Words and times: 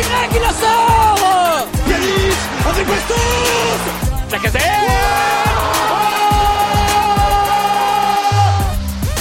Y 0.00 0.02
qui 0.32 0.38
la 0.38 0.48
sort 0.48 1.68
Yanis 1.86 2.38
avec 2.66 2.86
Bastos 2.86 3.16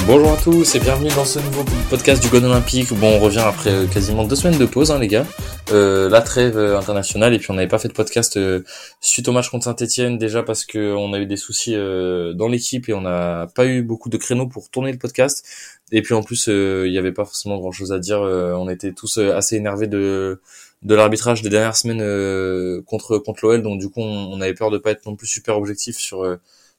Bonjour 0.08 0.32
à 0.32 0.38
tous 0.38 0.76
et 0.76 0.80
bienvenue 0.80 1.10
dans 1.16 1.26
ce 1.26 1.40
nouveau 1.40 1.66
podcast 1.90 2.24
du 2.24 2.30
Gone 2.30 2.46
Olympique. 2.46 2.94
Bon, 2.94 3.18
on 3.18 3.20
revient 3.20 3.40
après 3.46 3.72
euh, 3.72 3.88
quasiment 3.88 4.24
deux 4.24 4.38
semaines 4.38 4.58
de 4.58 4.66
pause, 4.66 4.90
hein, 4.90 5.00
les 5.00 5.08
gars. 5.08 5.26
Euh, 5.72 6.10
la 6.10 6.22
trêve 6.22 6.58
euh, 6.58 6.80
internationale 6.80 7.34
et 7.34 7.38
puis 7.38 7.52
on 7.52 7.54
n'avait 7.54 7.68
pas 7.68 7.78
fait 7.78 7.90
de 7.90 7.94
podcast 7.94 8.38
euh, 8.38 8.64
suite 9.02 9.28
au 9.28 9.32
match 9.32 9.50
contre 9.50 9.66
Saint-Etienne 9.66 10.18
déjà 10.18 10.42
parce 10.42 10.66
que 10.66 10.96
on 10.96 11.14
a 11.14 11.20
eu 11.20 11.28
des 11.28 11.38
soucis 11.38 11.76
dans 11.76 12.48
l'équipe 12.48 12.90
et 12.90 12.94
on 12.94 13.02
n'a 13.02 13.48
pas 13.54 13.66
eu 13.68 13.84
beaucoup 13.84 14.10
de 14.10 14.18
créneaux 14.18 14.48
pour 14.48 14.70
tourner 14.70 14.92
le 14.92 14.98
podcast. 14.98 15.46
Et 15.92 16.02
puis 16.02 16.14
en 16.14 16.24
plus, 16.24 16.48
il 16.48 16.92
n'y 16.92 16.98
avait 16.98 17.12
pas 17.12 17.26
forcément 17.26 17.58
grand-chose 17.60 17.92
à 17.92 18.00
dire. 18.00 18.22
on 18.22 18.70
était 18.70 18.94
tous 18.94 19.18
assez 19.18 19.58
énervés 19.58 19.88
de 19.88 20.42
de 20.84 20.96
l'arbitrage 20.96 21.42
des 21.42 21.50
dernières 21.50 21.76
semaines 21.76 22.84
contre 22.84 23.18
contre 23.18 23.46
l'OL, 23.46 23.62
donc 23.62 23.80
du 23.80 23.90
coup 23.90 24.02
on, 24.02 24.40
avait 24.42 24.54
peur 24.54 24.72
de 24.72 24.78
pas 24.78 24.92
être 24.92 25.06
non 25.06 25.16
plus 25.16 25.28
super 25.28 25.58
objectif 25.58 25.98
sur 25.98 26.24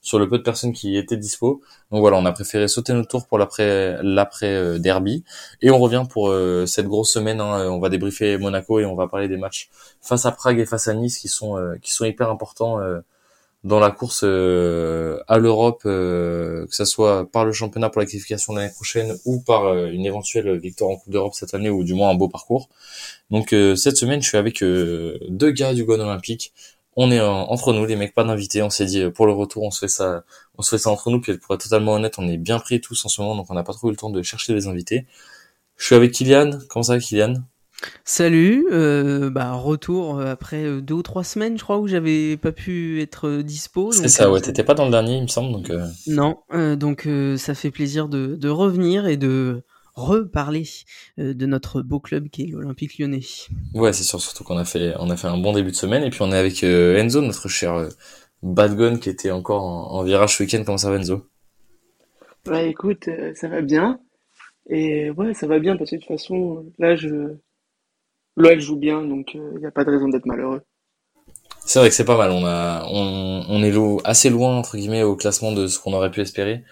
sur 0.03 0.19
le 0.19 0.29
peu 0.29 0.39
de 0.39 0.43
personnes 0.43 0.73
qui 0.73 0.97
étaient 0.97 1.17
dispo. 1.17 1.61
Donc 1.91 2.01
voilà, 2.01 2.17
on 2.17 2.25
a 2.25 2.33
préféré 2.33 2.69
sauter 2.69 2.93
notre 2.93 3.09
tour 3.09 3.27
pour 3.27 3.39
l'après 3.39 3.99
l'après 4.03 4.55
euh, 4.55 4.79
derby 4.79 5.25
et 5.63 5.71
on 5.71 5.79
revient 5.79 6.05
pour 6.09 6.31
euh, 6.31 6.67
cette 6.67 6.87
grosse 6.87 7.13
semaine. 7.13 7.41
Hein. 7.41 7.69
on 7.71 7.81
va 7.81 7.89
débriefer 7.89 8.39
Monaco 8.39 8.81
et 8.81 8.85
on 8.85 8.95
va 8.95 9.09
parler 9.09 9.29
des 9.29 9.37
matchs 9.37 9.69
face 10.01 10.27
à 10.27 10.33
Prague 10.33 10.59
et 10.59 10.67
face 10.67 10.89
à 10.89 10.95
Nice 10.95 11.19
qui 11.19 11.29
sont 11.29 11.57
euh, 11.59 11.77
qui 11.83 11.93
sont 11.93 12.05
hyper 12.05 12.31
importants 12.31 12.79
dans 13.65 13.79
la 13.79 13.91
course 13.91 14.23
à 14.23 15.39
l'Europe, 15.39 15.83
que 15.83 16.67
ce 16.71 16.85
soit 16.85 17.31
par 17.31 17.45
le 17.45 17.53
championnat 17.53 17.91
pour 17.91 18.01
la 18.01 18.07
qualification 18.07 18.55
l'année 18.55 18.73
prochaine 18.73 19.17
ou 19.25 19.41
par 19.41 19.75
une 19.87 20.07
éventuelle 20.07 20.59
victoire 20.59 20.91
en 20.91 20.97
Coupe 20.97 21.13
d'Europe 21.13 21.35
cette 21.35 21.55
année 21.55 21.71
ou 21.71 21.85
du 21.85 21.95
moins 21.95 22.11
un 22.11 22.15
beau 22.15 22.29
parcours. 22.29 22.69
Donc 23.31 23.51
cette 23.51 23.97
semaine, 23.97 24.23
je 24.23 24.29
suis 24.29 24.39
avec 24.39 24.61
deux 24.63 25.51
gars 25.51 25.75
du 25.75 25.85
Gone 25.85 26.01
Olympique 26.01 26.53
on 26.97 27.11
est 27.11 27.21
entre 27.21 27.73
nous, 27.73 27.87
les 27.87 27.97
mecs, 27.97 28.15
pas 28.15 28.25
d'invités. 28.25 28.63
On 28.63 28.71
s'est 28.71 28.85
dit 28.85 29.09
pour 29.11 29.27
le 29.27 29.33
retour, 29.33 29.63
on 29.63 29.71
se 29.71 29.79
fait 29.79 29.89
ça, 29.89 30.25
on 30.59 30.63
se 30.63 30.71
fait 30.71 30.79
ça 30.79 30.91
entre 30.91 31.11
nous. 31.11 31.21
Puis 31.21 31.39
pour 31.39 31.55
être 31.55 31.63
totalement 31.63 31.93
honnête, 31.95 32.19
on 32.19 32.29
est 32.29 32.37
bien 32.37 32.59
pris 32.59 32.81
tous 32.81 33.05
en 33.05 33.09
ce 33.09 33.21
moment, 33.23 33.37
donc 33.37 33.51
on 33.51 33.55
n'a 33.55 33.63
pas 33.63 33.73
trop 33.73 33.89
eu 33.89 33.93
le 33.93 33.97
temps 33.97 34.11
de 34.11 34.23
chercher 34.23 34.55
des 34.55 34.67
invités. 34.67 35.07
Je 35.77 35.87
suis 35.87 35.95
avec 35.95 36.13
Kylian. 36.13 36.59
Comment 36.69 36.83
ça 36.83 36.99
Kylian? 36.99 37.35
Salut, 38.05 38.67
euh, 38.71 39.31
bah 39.31 39.53
retour 39.53 40.19
euh, 40.19 40.33
après 40.33 40.65
euh, 40.65 40.81
deux 40.81 40.95
ou 40.95 41.03
trois 41.03 41.25
semaines, 41.25 41.59
je 41.59 41.63
crois, 41.63 41.79
où 41.79 41.89
j'avais 41.89 42.37
pas 42.37 42.53
pu 42.53 43.01
être 43.01 43.43
dispo. 43.43 43.93
C'est 43.93 44.09
ça, 44.09 44.31
ouais, 44.31 44.41
t'étais 44.41 44.65
pas 44.65 44.75
dans 44.75 44.85
le 44.85 44.91
dernier, 44.91 45.17
il 45.17 45.23
me 45.23 45.29
semble, 45.29 45.53
donc. 45.53 45.73
Non, 46.07 46.39
donc 46.77 47.09
ça 47.37 47.55
fait 47.55 47.71
plaisir 47.71 48.09
de, 48.09 48.37
de 48.37 48.49
revenir 48.49 49.07
et 49.07 49.17
de 49.17 49.63
reparler 49.95 50.65
euh, 51.19 51.35
de 51.35 51.47
notre 51.47 51.83
beau 51.83 52.01
club 52.01 52.29
qui 52.29 52.43
est 52.43 52.47
l'Olympique 52.47 52.99
Lyonnais. 52.99 53.21
Ouais, 53.75 53.93
c'est 53.93 54.05
sûr, 54.05 54.21
surtout 54.21 54.45
qu'on 54.45 54.57
a 54.57 54.65
fait, 54.65 54.95
on 54.99 55.11
a 55.11 55.17
fait 55.17 55.29
un 55.29 55.39
bon 55.39 55.53
début 55.53 55.71
de 55.71 55.77
semaine 55.77 56.03
et 56.03 56.11
puis 56.11 56.23
on 56.23 56.33
est 56.33 56.39
avec 56.39 56.65
euh, 56.65 56.97
Enzo, 56.97 57.21
notre 57.21 57.49
cher 57.49 57.75
euh, 57.75 57.89
bad 58.43 58.77
gun 58.77 58.99
qui 58.99 59.11
était 59.11 59.31
encore 59.31 59.63
en, 59.63 60.03
virage 60.03 60.37
ce 60.37 60.43
week-end. 60.43 60.63
Comment 60.65 60.79
ça 60.79 60.91
va, 60.91 60.97
Enzo? 60.97 61.27
Bah 62.47 62.63
écoute, 62.63 63.09
ça 63.35 63.49
va 63.49 63.61
bien. 63.61 64.01
Et 64.69 65.11
ouais, 65.11 65.35
ça 65.35 65.47
va 65.47 65.59
bien 65.59 65.77
parce 65.77 65.91
que 65.91 65.97
de 65.97 66.01
toute 66.01 66.09
façon, 66.09 66.65
là, 66.79 66.97
je. 66.97 67.35
L'OL 68.41 68.61
joue 68.61 68.77
bien, 68.77 69.03
donc 69.03 69.35
il 69.35 69.59
n'y 69.59 69.67
a 69.67 69.71
pas 69.71 69.85
de 69.85 69.91
raison 69.91 70.09
d'être 70.09 70.27
malheureux. 70.27 70.63
C'est 71.65 71.79
vrai 71.79 71.89
que 71.89 71.95
c'est 71.95 72.05
pas 72.05 72.17
mal. 72.17 72.31
On 72.33 73.63
est 73.63 74.07
assez 74.09 74.31
loin 74.31 74.57
entre 74.57 74.77
guillemets 74.77 75.03
au 75.03 75.15
classement 75.15 75.53
de 75.53 75.67
ce 75.67 75.79
qu'on 75.79 75.93
aurait 75.93 76.11
pu 76.11 76.21
espérer 76.21 76.65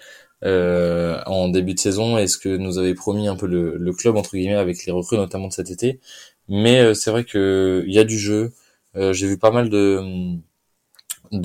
euh, 0.45 1.21
en 1.27 1.49
début 1.49 1.75
de 1.75 1.79
saison 1.79 2.17
et 2.19 2.27
ce 2.27 2.39
que 2.39 2.57
nous 2.57 2.79
avait 2.79 2.95
promis 2.95 3.29
un 3.29 3.37
peu 3.37 3.47
le, 3.47 3.93
club 3.93 4.17
entre 4.17 4.37
guillemets 4.37 4.55
avec 4.55 4.87
les 4.87 4.93
recrues 4.93 5.17
notamment 5.17 5.49
de 5.49 5.53
cet 5.53 5.71
été. 5.71 6.01
Mais 6.49 6.81
euh, 6.81 6.95
c'est 6.95 7.11
vrai 7.11 7.25
que 7.25 7.85
il 7.87 7.95
y 7.95 7.99
a 7.99 8.05
du 8.05 8.19
jeu. 8.19 8.53
Euh, 8.97 9.13
j'ai 9.13 9.27
vu 9.29 9.39
pas 9.39 9.51
mal 9.51 9.69
de 9.71 10.41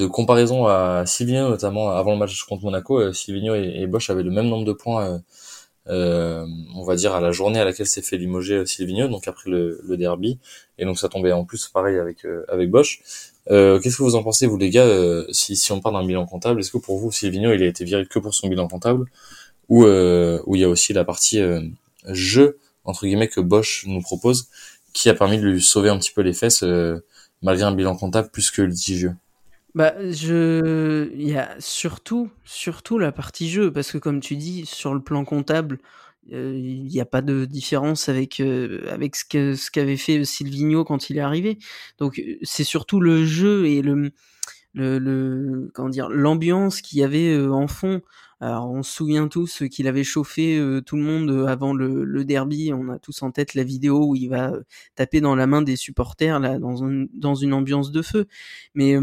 comparaisons 0.07 0.65
à 0.65 1.05
Silvino 1.05 1.49
notamment 1.49 1.91
avant 1.91 2.13
le 2.13 2.17
match 2.17 2.43
contre 2.45 2.63
Monaco. 2.63 2.99
Euh, 2.99 3.13
Silvino 3.13 3.55
et, 3.55 3.85
Bosch 3.87 4.09
avaient 4.09 4.23
le 4.23 4.31
même 4.31 4.47
nombre 4.47 4.65
de 4.65 4.73
points. 4.73 5.21
On 5.87 6.83
va 6.85 6.95
dire 6.95 7.13
à 7.13 7.21
la 7.21 7.31
journée 7.31 7.59
à 7.59 7.65
laquelle 7.65 7.87
s'est 7.87 8.01
fait 8.01 8.17
limoger 8.17 8.65
Silvino, 8.65 9.07
donc 9.07 9.27
après 9.27 9.49
le, 9.49 9.81
le, 9.83 9.97
derby, 9.97 10.39
et 10.77 10.85
donc 10.85 10.97
ça 10.97 11.09
tombait 11.09 11.31
en 11.31 11.45
plus 11.45 11.67
pareil 11.67 11.97
avec 11.97 12.25
avec 12.47 12.69
Bosch. 12.69 13.01
Euh, 13.51 13.79
Qu'est-ce 13.79 13.97
que 13.97 14.03
vous 14.03 14.15
en 14.15 14.23
pensez, 14.23 14.47
vous 14.47 14.57
les 14.57 14.69
gars, 14.69 14.85
euh, 14.85 15.25
si, 15.31 15.55
si 15.55 15.71
on 15.71 15.81
parle 15.81 15.95
d'un 15.95 16.05
bilan 16.05 16.25
comptable, 16.25 16.59
est-ce 16.61 16.71
que 16.71 16.77
pour 16.77 16.97
vous, 16.97 17.11
Silvino, 17.11 17.51
il 17.53 17.61
a 17.61 17.65
été 17.65 17.83
viré 17.83 18.05
que 18.05 18.19
pour 18.19 18.33
son 18.33 18.47
bilan 18.47 18.67
comptable, 18.67 19.05
ou 19.69 19.85
euh, 19.85 20.41
où 20.45 20.55
il 20.55 20.61
y 20.61 20.63
a 20.63 20.69
aussi 20.69 20.93
la 20.93 21.03
partie 21.03 21.39
euh, 21.39 21.61
jeu 22.07 22.59
entre 22.85 23.05
guillemets 23.05 23.29
que 23.29 23.39
Bosch 23.39 23.85
nous 23.87 24.01
propose, 24.01 24.49
qui 24.93 25.09
a 25.09 25.13
permis 25.13 25.37
de 25.37 25.43
lui 25.43 25.61
sauver 25.61 25.89
un 25.89 25.97
petit 25.97 26.11
peu 26.11 26.21
les 26.21 26.33
fesses 26.33 26.63
euh, 26.63 26.99
malgré 27.41 27.65
un 27.65 27.73
bilan 27.73 27.95
comptable 27.95 28.29
plus 28.29 28.51
que 28.51 28.61
litigieux? 28.61 29.15
Bah, 29.75 29.95
je, 30.11 31.11
il 31.15 31.27
y 31.27 31.35
a 31.35 31.55
surtout, 31.59 32.29
surtout 32.43 32.99
la 32.99 33.11
partie 33.11 33.49
jeu, 33.49 33.73
parce 33.73 33.91
que 33.91 33.97
comme 33.97 34.19
tu 34.19 34.35
dis, 34.35 34.65
sur 34.67 34.93
le 34.93 35.01
plan 35.01 35.25
comptable, 35.25 35.79
il 36.27 36.85
n'y 36.85 37.01
a 37.01 37.05
pas 37.05 37.21
de 37.21 37.45
différence 37.45 38.07
avec 38.07 38.39
avec 38.39 39.15
ce 39.15 39.25
que 39.25 39.55
ce 39.55 39.69
qu'avait 39.71 39.97
fait 39.97 40.23
Silvino 40.25 40.83
quand 40.85 41.09
il 41.09 41.17
est 41.17 41.21
arrivé. 41.21 41.57
Donc 41.97 42.21
c'est 42.43 42.63
surtout 42.63 42.99
le 43.01 43.25
jeu 43.25 43.65
et 43.67 43.81
le 43.81 44.11
le, 44.73 44.99
le 44.99 45.71
comment 45.73 45.89
dire 45.89 46.09
l'ambiance 46.09 46.81
qu'il 46.81 46.99
y 46.99 47.03
avait 47.03 47.37
en 47.47 47.67
fond. 47.67 48.01
Alors 48.41 48.71
on 48.71 48.83
se 48.83 48.93
souvient 48.93 49.27
tous 49.27 49.63
qu'il 49.71 49.87
avait 49.87 50.03
chauffé 50.05 50.61
tout 50.85 50.97
le 50.97 51.03
monde 51.03 51.45
avant 51.47 51.73
le, 51.73 52.03
le, 52.05 52.25
derby. 52.25 52.71
On 52.73 52.89
a 52.89 52.99
tous 52.99 53.21
en 53.23 53.31
tête 53.31 53.53
la 53.55 53.63
vidéo 53.63 54.07
où 54.09 54.15
il 54.15 54.29
va 54.29 54.53
taper 54.95 55.21
dans 55.21 55.35
la 55.35 55.47
main 55.47 55.61
des 55.61 55.75
supporters 55.77 56.39
là 56.39 56.59
dans 56.59 56.77
une 56.77 57.09
dans 57.13 57.35
une 57.35 57.53
ambiance 57.53 57.91
de 57.91 58.01
feu. 58.01 58.27
Mais 58.75 58.95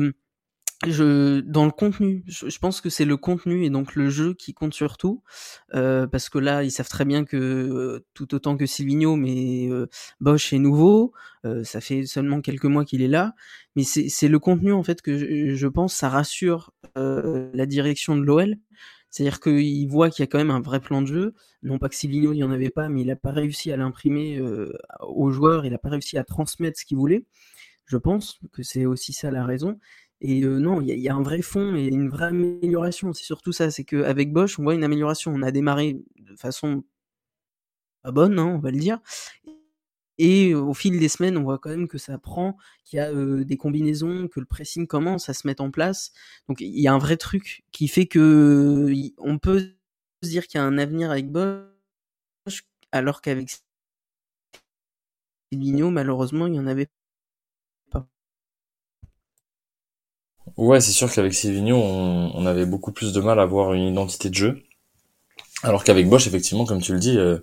je 0.86 1.40
dans 1.40 1.66
le 1.66 1.70
contenu, 1.70 2.24
je, 2.26 2.58
pense 2.58 2.80
que 2.80 2.88
c'est 2.88 3.04
le 3.04 3.18
contenu 3.18 3.64
et 3.64 3.70
donc 3.70 3.94
le 3.94 4.08
jeu 4.08 4.32
qui 4.32 4.54
compte 4.54 4.72
surtout, 4.72 5.22
euh, 5.74 6.06
parce 6.06 6.30
que 6.30 6.38
là 6.38 6.64
ils 6.64 6.70
savent 6.70 6.88
très 6.88 7.04
bien 7.04 7.24
que 7.24 7.36
euh, 7.36 8.06
tout 8.14 8.34
autant 8.34 8.56
que 8.56 8.64
Silvino, 8.64 9.16
mais 9.16 9.68
euh, 9.70 9.88
Bosch 10.20 10.54
est 10.54 10.58
nouveau, 10.58 11.12
euh, 11.44 11.64
ça 11.64 11.82
fait 11.82 12.06
seulement 12.06 12.40
quelques 12.40 12.64
mois 12.64 12.86
qu'il 12.86 13.02
est 13.02 13.08
là, 13.08 13.34
mais 13.76 13.82
c'est 13.84 14.28
le 14.28 14.38
contenu 14.38 14.72
en 14.72 14.82
fait 14.82 15.02
que 15.02 15.18
je, 15.18 15.54
je 15.54 15.66
pense 15.66 15.94
ça 15.94 16.08
rassure 16.08 16.72
la 16.96 17.66
direction 17.66 18.16
de 18.16 18.22
l'OL, 18.22 18.56
c'est-à-dire 19.10 19.40
qu'ils 19.40 19.88
voient 19.88 20.08
qu'il 20.08 20.22
y 20.22 20.24
a 20.24 20.26
quand 20.28 20.38
même 20.38 20.50
un 20.50 20.60
vrai 20.60 20.80
plan 20.80 21.02
de 21.02 21.06
jeu, 21.06 21.34
non 21.62 21.78
pas 21.78 21.90
que 21.90 21.94
Silvino 21.94 22.32
il 22.32 22.36
n'y 22.36 22.44
en 22.44 22.50
avait 22.50 22.70
pas, 22.70 22.88
mais 22.88 23.02
il 23.02 23.06
n'a 23.08 23.16
pas 23.16 23.32
réussi 23.32 23.70
à 23.70 23.76
l'imprimer 23.76 24.40
aux 25.00 25.30
joueurs, 25.30 25.66
il 25.66 25.72
n'a 25.72 25.78
pas 25.78 25.90
réussi 25.90 26.16
à 26.16 26.24
transmettre 26.24 26.78
ce 26.78 26.86
qu'il 26.86 26.96
voulait. 26.96 27.26
Je 27.90 27.96
pense 27.96 28.38
que 28.52 28.62
c'est 28.62 28.86
aussi 28.86 29.12
ça 29.12 29.32
la 29.32 29.44
raison. 29.44 29.78
Et 30.20 30.42
euh, 30.42 30.58
non, 30.58 30.80
il 30.82 30.98
y, 30.98 31.08
a 31.08 31.14
un 31.14 31.22
vrai 31.22 31.40
fond 31.40 31.74
et 31.74 31.86
une 31.86 32.08
vraie 32.10 32.26
amélioration. 32.26 33.12
C'est 33.12 33.24
surtout 33.24 33.52
ça, 33.52 33.70
c'est 33.70 33.84
qu'avec 33.84 34.32
Bosch, 34.32 34.58
on 34.58 34.62
voit 34.62 34.74
une 34.74 34.84
amélioration. 34.84 35.32
On 35.34 35.42
a 35.42 35.50
démarré 35.50 35.98
de 36.18 36.36
façon 36.36 36.84
pas 38.02 38.12
bonne, 38.12 38.38
hein, 38.38 38.46
on 38.46 38.58
va 38.58 38.70
le 38.70 38.78
dire. 38.78 39.00
Et 40.18 40.54
au 40.54 40.74
fil 40.74 40.98
des 41.00 41.08
semaines, 41.08 41.38
on 41.38 41.44
voit 41.44 41.58
quand 41.58 41.70
même 41.70 41.88
que 41.88 41.96
ça 41.96 42.18
prend, 42.18 42.58
qu'il 42.84 42.98
y 42.98 43.00
a 43.00 43.10
euh, 43.10 43.42
des 43.44 43.56
combinaisons, 43.56 44.28
que 44.28 44.40
le 44.40 44.46
pressing 44.46 44.86
commence 44.86 45.30
à 45.30 45.34
se 45.34 45.46
mettre 45.46 45.62
en 45.62 45.70
place. 45.70 46.12
Donc 46.48 46.60
il 46.60 46.78
y 46.78 46.88
a 46.88 46.92
un 46.92 46.98
vrai 46.98 47.16
truc 47.16 47.64
qui 47.72 47.88
fait 47.88 48.06
que 48.06 48.92
on 49.18 49.38
peut 49.38 49.60
se 50.22 50.28
dire 50.28 50.46
qu'il 50.46 50.58
y 50.58 50.62
a 50.62 50.66
un 50.66 50.76
avenir 50.76 51.10
avec 51.10 51.30
Bosch, 51.30 51.64
alors 52.92 53.22
qu'avec 53.22 53.50
Silvino, 55.52 55.90
malheureusement, 55.90 56.46
il 56.46 56.54
y 56.54 56.60
en 56.60 56.66
avait 56.66 56.88
Ouais, 60.56 60.80
c'est 60.80 60.92
sûr 60.92 61.12
qu'avec 61.12 61.34
Silvino, 61.34 61.76
on, 61.76 62.46
avait 62.46 62.66
beaucoup 62.66 62.92
plus 62.92 63.12
de 63.12 63.20
mal 63.20 63.38
à 63.38 63.42
avoir 63.42 63.72
une 63.74 63.88
identité 63.88 64.30
de 64.30 64.34
jeu. 64.34 64.62
Alors 65.62 65.84
qu'avec 65.84 66.08
Bosch, 66.08 66.26
effectivement, 66.26 66.64
comme 66.64 66.80
tu 66.80 66.92
le 66.92 66.98
dis, 67.00 67.16
euh, 67.18 67.38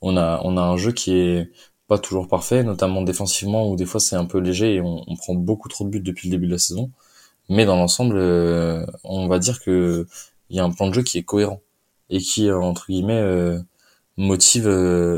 on 0.00 0.16
a 0.16 0.40
on 0.44 0.56
a 0.56 0.62
un 0.62 0.76
jeu 0.76 0.92
qui 0.92 1.12
est 1.16 1.50
pas 1.88 1.98
toujours 1.98 2.28
parfait, 2.28 2.64
notamment 2.64 3.02
défensivement 3.02 3.68
où 3.70 3.76
des 3.76 3.86
fois 3.86 4.00
c'est 4.00 4.16
un 4.16 4.24
peu 4.24 4.38
léger 4.38 4.74
et 4.76 4.80
on, 4.80 5.04
prend 5.16 5.34
beaucoup 5.34 5.68
trop 5.68 5.84
de 5.84 5.90
buts 5.90 6.00
depuis 6.00 6.28
le 6.28 6.32
début 6.32 6.46
de 6.46 6.52
la 6.52 6.58
saison. 6.58 6.90
Mais 7.48 7.66
dans 7.66 7.76
l'ensemble, 7.76 8.16
euh, 8.18 8.86
on 9.04 9.28
va 9.28 9.38
dire 9.38 9.60
que 9.60 10.06
il 10.50 10.56
y 10.56 10.60
a 10.60 10.64
un 10.64 10.70
plan 10.72 10.88
de 10.88 10.94
jeu 10.94 11.02
qui 11.02 11.18
est 11.18 11.24
cohérent 11.24 11.60
et 12.10 12.20
qui 12.20 12.48
euh, 12.48 12.60
entre 12.60 12.86
guillemets 12.88 13.22
motive 14.16 14.68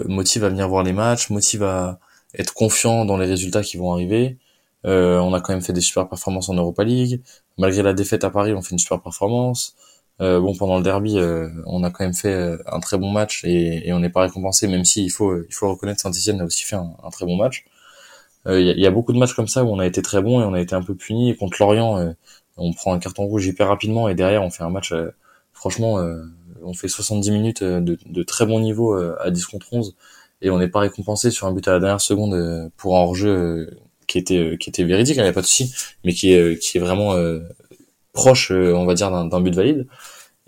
motive 0.08 0.44
à 0.44 0.48
venir 0.48 0.68
voir 0.68 0.82
les 0.84 0.92
matchs, 0.92 1.30
motive 1.30 1.64
à 1.64 2.00
être 2.38 2.54
confiant 2.54 3.04
dans 3.04 3.16
les 3.18 3.26
résultats 3.26 3.62
qui 3.62 3.76
vont 3.76 3.92
arriver 3.92 4.38
euh, 4.84 5.18
on 5.20 5.32
a 5.34 5.40
quand 5.40 5.52
même 5.52 5.62
fait 5.62 5.72
des 5.72 5.80
super 5.80 6.08
performances 6.08 6.48
en 6.48 6.54
Europa 6.54 6.84
League. 6.84 7.22
Malgré 7.58 7.82
la 7.82 7.92
défaite 7.94 8.24
à 8.24 8.30
Paris, 8.30 8.52
on 8.54 8.62
fait 8.62 8.72
une 8.72 8.78
super 8.78 9.00
performance. 9.00 9.76
Euh, 10.20 10.40
bon, 10.40 10.54
pendant 10.54 10.76
le 10.76 10.82
derby, 10.84 11.18
euh, 11.18 11.48
on 11.66 11.82
a 11.84 11.90
quand 11.90 12.04
même 12.04 12.14
fait 12.14 12.32
euh, 12.32 12.58
un 12.66 12.80
très 12.80 12.98
bon 12.98 13.10
match 13.10 13.44
et, 13.44 13.88
et 13.88 13.92
on 13.92 13.98
n'est 13.98 14.10
pas 14.10 14.22
récompensé, 14.22 14.68
même 14.68 14.84
si 14.84 15.04
il 15.04 15.10
faut, 15.10 15.42
il 15.42 15.52
faut 15.52 15.68
reconnaître 15.70 16.00
Saint-Etienne 16.00 16.40
a 16.40 16.44
aussi 16.44 16.64
fait 16.64 16.76
un, 16.76 16.94
très 17.10 17.26
bon 17.26 17.36
match. 17.36 17.64
Il 18.46 18.60
y, 18.60 18.80
y, 18.80 18.86
a 18.86 18.90
beaucoup 18.90 19.12
de 19.12 19.18
matchs 19.18 19.34
comme 19.34 19.48
ça 19.48 19.64
où 19.64 19.68
on 19.68 19.78
a 19.78 19.86
été 19.86 20.02
très 20.02 20.20
bon 20.20 20.40
et 20.40 20.44
on 20.44 20.52
a 20.54 20.60
été 20.60 20.74
un 20.74 20.82
peu 20.82 20.94
puni. 20.96 21.30
Et 21.30 21.36
contre 21.36 21.56
Lorient, 21.60 22.14
on 22.56 22.72
prend 22.72 22.92
un 22.92 22.98
carton 22.98 23.24
rouge 23.24 23.46
hyper 23.46 23.68
rapidement 23.68 24.08
et 24.08 24.14
derrière 24.16 24.42
on 24.42 24.50
fait 24.50 24.64
un 24.64 24.70
match, 24.70 24.92
franchement, 25.52 26.04
on 26.62 26.74
fait 26.74 26.88
70 26.88 27.30
minutes 27.30 27.62
de, 27.62 27.98
de, 28.04 28.22
très 28.24 28.44
bon 28.46 28.58
niveau 28.60 28.94
à 28.94 29.30
10 29.30 29.46
contre 29.46 29.72
11 29.72 29.96
et 30.40 30.50
on 30.50 30.58
n'est 30.58 30.68
pas 30.68 30.80
récompensé 30.80 31.30
sur 31.30 31.46
un 31.46 31.52
but 31.52 31.68
à 31.68 31.72
la 31.72 31.78
dernière 31.80 32.00
seconde 32.00 32.70
pour 32.76 32.96
un 32.98 33.02
hors-jeu 33.02 33.78
qui 34.12 34.18
était 34.18 34.56
qui 34.58 34.70
était 34.70 34.84
véridique, 34.84 35.16
il 35.16 35.18
n'y 35.18 35.24
avait 35.24 35.32
pas 35.32 35.42
de 35.42 35.46
souci, 35.46 35.74
mais 36.04 36.12
qui 36.12 36.32
est 36.32 36.58
qui 36.60 36.78
est 36.78 36.80
vraiment 36.80 37.16
proche, 38.12 38.50
on 38.52 38.84
va 38.84 38.94
dire, 38.94 39.10
d'un 39.10 39.40
but 39.40 39.54
valide. 39.54 39.86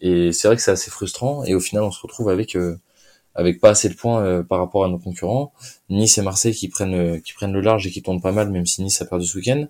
Et 0.01 0.33
c'est 0.33 0.49
vrai 0.49 0.57
que 0.57 0.63
c'est 0.63 0.71
assez 0.73 0.91
frustrant. 0.91 1.45
Et 1.45 1.55
au 1.55 1.61
final, 1.61 1.85
on 1.85 1.91
se 1.91 2.01
retrouve 2.03 2.29
avec 2.31 2.57
avec 3.35 3.61
pas 3.61 3.71
assez 3.71 3.89
de 3.89 3.95
points 3.95 4.45
par 4.45 4.59
rapport 4.61 4.85
à 4.85 4.89
nos 4.89 4.99
concurrents. 4.99 5.53
Nice 5.91 6.19
et 6.19 6.23
Marseille 6.23 6.55
qui 6.55 6.69
prennent 6.69 7.21
qui 7.23 7.33
prennent 7.35 7.53
le 7.53 7.61
large 7.61 7.87
et 7.87 7.91
qui 7.91 8.03
tournent 8.03 8.21
pas 8.23 8.33
mal, 8.33 8.51
même 8.51 8.67
si 8.67 8.83
Nice 8.83 9.01
a 9.03 9.07
perdu 9.07 9.27
ce 9.27 9.39
week-end. 9.39 9.67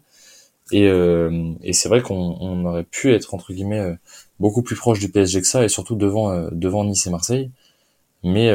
Et, 0.72 0.88
euh, 0.88 1.52
et 1.62 1.72
c'est 1.72 1.88
vrai 1.88 2.00
qu'on 2.02 2.36
on 2.40 2.64
aurait 2.64 2.84
pu 2.84 3.12
être 3.12 3.34
entre 3.34 3.52
guillemets 3.52 3.80
euh, 3.80 3.94
beaucoup 4.40 4.62
plus 4.62 4.76
proche 4.76 4.98
du 4.98 5.10
PSG 5.10 5.40
que 5.42 5.46
ça, 5.46 5.64
et 5.64 5.68
surtout 5.68 5.94
devant 5.96 6.30
euh, 6.30 6.48
devant 6.52 6.84
Nice 6.84 7.06
et 7.06 7.10
Marseille. 7.10 7.50
Mais 8.22 8.50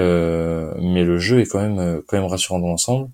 mais 0.81 1.03
le 1.03 1.19
jeu 1.19 1.41
est 1.41 1.45
quand 1.45 1.62
même 1.62 2.01
quand 2.07 2.18
même 2.18 2.25
rassurant 2.25 2.59
dans 2.59 2.68
l'ensemble. 2.69 3.09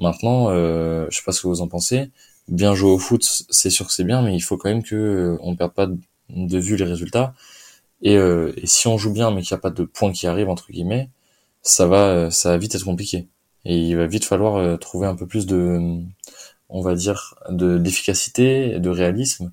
Maintenant, 0.00 0.50
euh, 0.50 1.06
je 1.10 1.16
sais 1.18 1.22
pas 1.24 1.32
ce 1.32 1.42
que 1.42 1.48
vous 1.48 1.60
en 1.62 1.68
pensez. 1.68 2.10
Bien 2.48 2.74
jouer 2.74 2.90
au 2.90 2.98
foot, 2.98 3.22
c'est 3.50 3.70
sûr 3.70 3.86
que 3.86 3.92
c'est 3.92 4.04
bien, 4.04 4.22
mais 4.22 4.34
il 4.34 4.40
faut 4.40 4.56
quand 4.56 4.68
même 4.70 4.82
que 4.82 5.38
on 5.40 5.56
perde 5.56 5.72
pas 5.74 5.88
de 6.30 6.58
vue 6.58 6.76
les 6.76 6.84
résultats. 6.84 7.34
Et, 8.02 8.14
et 8.14 8.66
si 8.66 8.88
on 8.88 8.98
joue 8.98 9.12
bien, 9.12 9.30
mais 9.30 9.42
qu'il 9.42 9.54
n'y 9.54 9.58
a 9.58 9.62
pas 9.62 9.70
de 9.70 9.84
points 9.84 10.12
qui 10.12 10.26
arrivent 10.26 10.48
entre 10.48 10.72
guillemets, 10.72 11.10
ça 11.62 11.86
va 11.86 12.30
ça 12.30 12.50
va 12.50 12.58
vite 12.58 12.74
être 12.74 12.84
compliqué. 12.84 13.28
Et 13.64 13.78
il 13.78 13.96
va 13.96 14.06
vite 14.06 14.24
falloir 14.24 14.78
trouver 14.78 15.06
un 15.06 15.14
peu 15.16 15.26
plus 15.26 15.46
de 15.46 16.00
on 16.70 16.82
va 16.82 16.94
dire, 16.94 17.34
de 17.50 17.78
d'efficacité, 17.78 18.78
de 18.80 18.90
réalisme, 18.90 19.52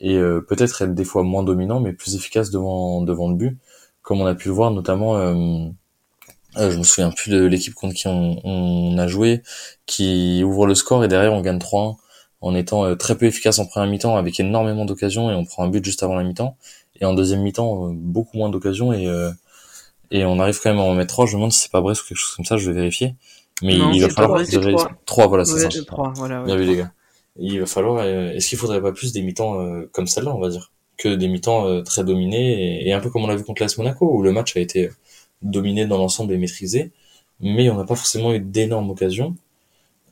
et 0.00 0.16
euh, 0.16 0.40
peut-être 0.40 0.82
être 0.82 0.94
des 0.94 1.04
fois 1.04 1.22
moins 1.24 1.42
dominant, 1.44 1.80
mais 1.80 1.92
plus 1.92 2.14
efficace 2.16 2.50
devant 2.50 3.02
devant 3.02 3.28
le 3.30 3.36
but, 3.36 3.58
comme 4.02 4.20
on 4.20 4.26
a 4.26 4.34
pu 4.34 4.48
le 4.48 4.54
voir 4.54 4.70
notamment. 4.72 5.16
Euh, 6.56 6.60
euh, 6.60 6.70
je 6.70 6.78
me 6.78 6.82
souviens 6.82 7.10
plus 7.10 7.30
de 7.30 7.44
l'équipe 7.44 7.74
contre 7.74 7.94
qui 7.94 8.06
on, 8.08 8.98
a 8.98 9.06
joué, 9.06 9.42
qui 9.86 10.42
ouvre 10.44 10.66
le 10.66 10.74
score 10.74 11.04
et 11.04 11.08
derrière 11.08 11.32
on 11.32 11.40
gagne 11.40 11.58
3-1 11.58 11.96
en 12.40 12.54
étant 12.54 12.96
très 12.96 13.16
peu 13.16 13.26
efficace 13.26 13.58
en 13.58 13.66
première 13.66 13.88
mi-temps 13.88 14.16
avec 14.16 14.38
énormément 14.40 14.84
d'occasions 14.84 15.30
et 15.30 15.34
on 15.34 15.44
prend 15.44 15.64
un 15.64 15.68
but 15.68 15.84
juste 15.84 16.02
avant 16.02 16.16
la 16.16 16.24
mi-temps 16.24 16.56
et 17.00 17.04
en 17.04 17.14
deuxième 17.14 17.40
mi-temps 17.40 17.92
beaucoup 17.94 18.36
moins 18.36 18.50
d'occasions 18.50 18.92
et 18.92 19.06
et 20.10 20.24
on 20.24 20.40
arrive 20.40 20.60
quand 20.60 20.70
même 20.70 20.80
à 20.80 20.82
en 20.82 20.94
mettre 20.94 21.14
3 21.14 21.26
je 21.26 21.32
me 21.32 21.36
demande 21.36 21.52
si 21.52 21.60
c'est 21.60 21.70
pas 21.70 21.80
Brest 21.80 22.02
ou 22.02 22.08
quelque 22.08 22.18
chose 22.18 22.34
comme 22.34 22.44
ça 22.44 22.56
je 22.56 22.68
vais 22.68 22.74
vérifier 22.74 23.14
mais 23.62 23.74
il 23.94 24.02
va 24.02 24.08
falloir 24.08 24.42
trois. 25.06 25.26
voilà, 25.26 25.44
c'est 25.44 25.58
ça. 25.58 25.68
voilà, 26.14 26.42
Bien 26.42 26.56
vu, 26.56 26.64
les 26.64 26.76
gars. 26.76 26.92
Il 27.38 27.60
va 27.60 27.66
falloir, 27.66 27.98
euh, 28.04 28.30
est-ce 28.32 28.50
qu'il 28.50 28.58
faudrait 28.58 28.82
pas 28.82 28.92
plus 28.92 29.12
des 29.12 29.22
mi-temps 29.22 29.60
euh, 29.60 29.88
comme 29.92 30.06
celle-là, 30.06 30.34
on 30.34 30.40
va 30.40 30.50
dire, 30.50 30.70
que 30.98 31.08
des 31.08 31.28
mi-temps 31.28 31.66
euh, 31.66 31.82
très 31.82 32.04
dominés 32.04 32.86
et, 32.86 32.92
un 32.92 33.00
peu 33.00 33.08
comme 33.08 33.24
on 33.24 33.26
l'a 33.26 33.36
vu 33.36 33.44
contre 33.44 33.62
l'AS 33.62 33.78
Monaco, 33.78 34.06
où 34.06 34.22
le 34.22 34.32
match 34.32 34.56
a 34.56 34.60
été 34.60 34.90
dominé 35.42 35.86
dans 35.86 35.98
l'ensemble 35.98 36.32
et 36.32 36.38
maîtrisé, 36.38 36.92
mais 37.40 37.70
on 37.70 37.76
n'a 37.76 37.84
pas 37.84 37.96
forcément 37.96 38.32
eu 38.34 38.40
d'énormes 38.40 38.90
occasions. 38.90 39.36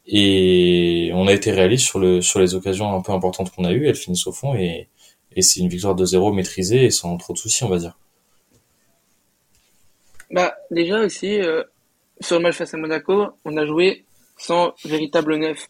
Et 0.06 1.10
on 1.14 1.26
a 1.28 1.32
été 1.32 1.52
réaliste 1.52 1.86
sur 1.86 1.98
le 1.98 2.20
sur 2.20 2.40
les 2.40 2.54
occasions 2.54 2.92
un 2.92 3.00
peu 3.02 3.12
importantes 3.12 3.52
qu'on 3.54 3.64
a 3.64 3.72
eues, 3.72 3.86
elles 3.86 3.94
finissent 3.94 4.26
au 4.26 4.32
fond 4.32 4.54
et, 4.54 4.88
et 5.36 5.42
c'est 5.42 5.60
une 5.60 5.68
victoire 5.68 5.94
de 5.94 6.04
0 6.04 6.32
maîtrisée 6.32 6.84
et 6.84 6.90
sans 6.90 7.16
trop 7.16 7.32
de 7.32 7.38
soucis, 7.38 7.62
on 7.64 7.68
va 7.68 7.78
dire. 7.78 7.96
Bah 10.30 10.54
déjà 10.70 11.00
aussi, 11.00 11.38
sur 12.20 12.36
le 12.36 12.42
match 12.42 12.56
face 12.56 12.74
à 12.74 12.76
Monaco, 12.76 13.26
on 13.44 13.56
a 13.56 13.66
joué 13.66 14.04
sans 14.36 14.74
véritable 14.84 15.36
neuf. 15.36 15.68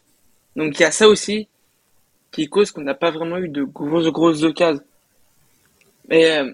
Donc 0.55 0.79
il 0.79 0.81
y 0.81 0.85
a 0.85 0.91
ça 0.91 1.07
aussi 1.07 1.47
qui 2.31 2.47
cause 2.47 2.71
qu'on 2.71 2.81
n'a 2.81 2.93
pas 2.93 3.11
vraiment 3.11 3.37
eu 3.37 3.49
de 3.49 3.63
grosses 3.63 4.07
grosses 4.07 4.43
occasions. 4.43 4.83
Euh, 6.11 6.51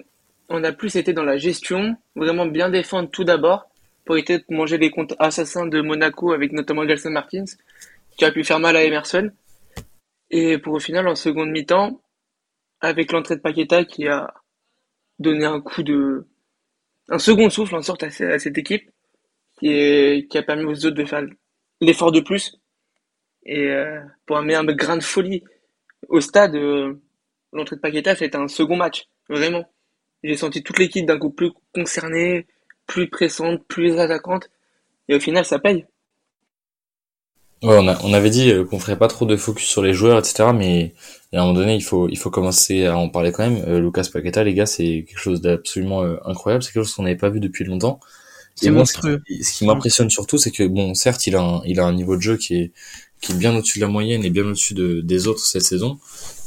on 0.49 0.63
a 0.63 0.71
plus 0.71 0.95
été 0.95 1.13
dans 1.13 1.23
la 1.23 1.37
gestion, 1.37 1.95
vraiment 2.15 2.45
bien 2.45 2.69
défendre 2.69 3.09
tout 3.09 3.23
d'abord 3.23 3.69
pour 4.05 4.15
éviter 4.15 4.39
de 4.39 4.45
manger 4.49 4.77
les 4.77 4.89
comptes 4.89 5.13
assassins 5.19 5.67
de 5.67 5.81
Monaco 5.81 6.31
avec 6.31 6.53
notamment 6.53 6.87
Gelson 6.87 7.11
Martins 7.11 7.45
qui 8.17 8.25
a 8.25 8.31
pu 8.31 8.43
faire 8.43 8.59
mal 8.59 8.75
à 8.75 8.83
Emerson. 8.83 9.31
Et 10.29 10.57
pour 10.57 10.73
au 10.73 10.79
final 10.79 11.07
en 11.07 11.15
seconde 11.15 11.49
mi-temps 11.49 12.01
avec 12.79 13.11
l'entrée 13.11 13.35
de 13.35 13.41
Paqueta 13.41 13.83
qui 13.85 14.07
a 14.07 14.33
donné 15.19 15.45
un 15.45 15.59
coup 15.61 15.83
de 15.83 16.25
un 17.09 17.19
second 17.19 17.49
souffle 17.49 17.75
en 17.75 17.81
sorte 17.81 18.03
à 18.03 18.09
cette 18.09 18.57
équipe 18.57 18.89
qui, 19.59 20.27
a 20.35 20.43
permis 20.43 20.65
aux 20.65 20.85
autres 20.85 20.95
de 20.95 21.05
faire 21.05 21.23
l'effort 21.81 22.11
de 22.11 22.19
plus. 22.19 22.57
Et 23.45 23.69
euh, 23.69 24.01
pour 24.25 24.37
amener 24.37 24.55
un 24.55 24.65
grain 24.65 24.97
de 24.97 25.03
folie 25.03 25.43
au 26.09 26.19
stade, 26.19 26.55
euh, 26.55 26.93
l'entrée 27.53 27.77
de 27.77 27.81
Paqueta, 27.81 28.15
c'était 28.15 28.35
un 28.35 28.49
second 28.49 28.75
match, 28.75 29.07
vraiment. 29.29 29.65
J'ai 30.23 30.37
senti 30.37 30.63
toute 30.63 30.79
l'équipe 30.79 31.05
d'un 31.05 31.17
coup 31.17 31.29
plus 31.29 31.51
concernée, 31.73 32.47
plus 32.85 33.09
pressante, 33.09 33.65
plus 33.67 33.99
attaquante. 33.99 34.49
Et 35.09 35.15
au 35.15 35.19
final, 35.19 35.45
ça 35.45 35.59
paye. 35.59 35.85
Ouais, 37.63 37.77
on, 37.79 37.87
a, 37.87 37.97
on 38.03 38.13
avait 38.13 38.29
dit 38.29 38.51
euh, 38.51 38.65
qu'on 38.65 38.77
ferait 38.77 38.99
pas 38.99 39.07
trop 39.07 39.25
de 39.25 39.35
focus 39.35 39.67
sur 39.67 39.81
les 39.81 39.93
joueurs, 39.93 40.19
etc. 40.19 40.51
Mais 40.53 40.93
à 41.33 41.37
un 41.37 41.41
moment 41.41 41.53
donné, 41.53 41.75
il 41.75 41.83
faut, 41.83 42.07
il 42.07 42.17
faut 42.17 42.29
commencer 42.29 42.85
à 42.85 42.97
en 42.97 43.09
parler 43.09 43.31
quand 43.31 43.49
même. 43.49 43.77
Lucas 43.77 44.07
Paqueta, 44.11 44.43
les 44.43 44.53
gars, 44.53 44.65
c'est 44.65 45.05
quelque 45.07 45.19
chose 45.19 45.41
d'absolument 45.41 46.03
incroyable. 46.25 46.63
C'est 46.63 46.71
quelque 46.71 46.83
chose 46.83 46.93
qu'on 46.93 47.03
n'avait 47.03 47.15
pas 47.15 47.29
vu 47.29 47.39
depuis 47.39 47.63
longtemps. 47.63 47.99
C'est 48.59 48.71
monstrueux. 48.71 49.21
Ce 49.41 49.53
qui, 49.53 49.65
m'impressionne 49.65 50.09
surtout, 50.09 50.39
c'est 50.39 50.49
que 50.49 50.63
bon, 50.67 50.95
certes, 50.95 51.27
il 51.27 51.35
a 51.35 51.41
un, 51.41 51.61
il 51.65 51.79
a 51.79 51.85
un 51.85 51.93
niveau 51.93 52.15
de 52.15 52.21
jeu 52.21 52.37
qui 52.37 52.55
est 52.55 52.71
qui 53.21 53.31
est 53.31 53.35
bien 53.35 53.55
au-dessus 53.55 53.79
de 53.79 53.85
la 53.85 53.91
moyenne 53.91 54.23
et 54.23 54.29
bien 54.29 54.45
au-dessus 54.45 54.73
de, 54.73 55.01
des 55.01 55.27
autres 55.27 55.45
cette 55.45 55.63
saison. 55.63 55.99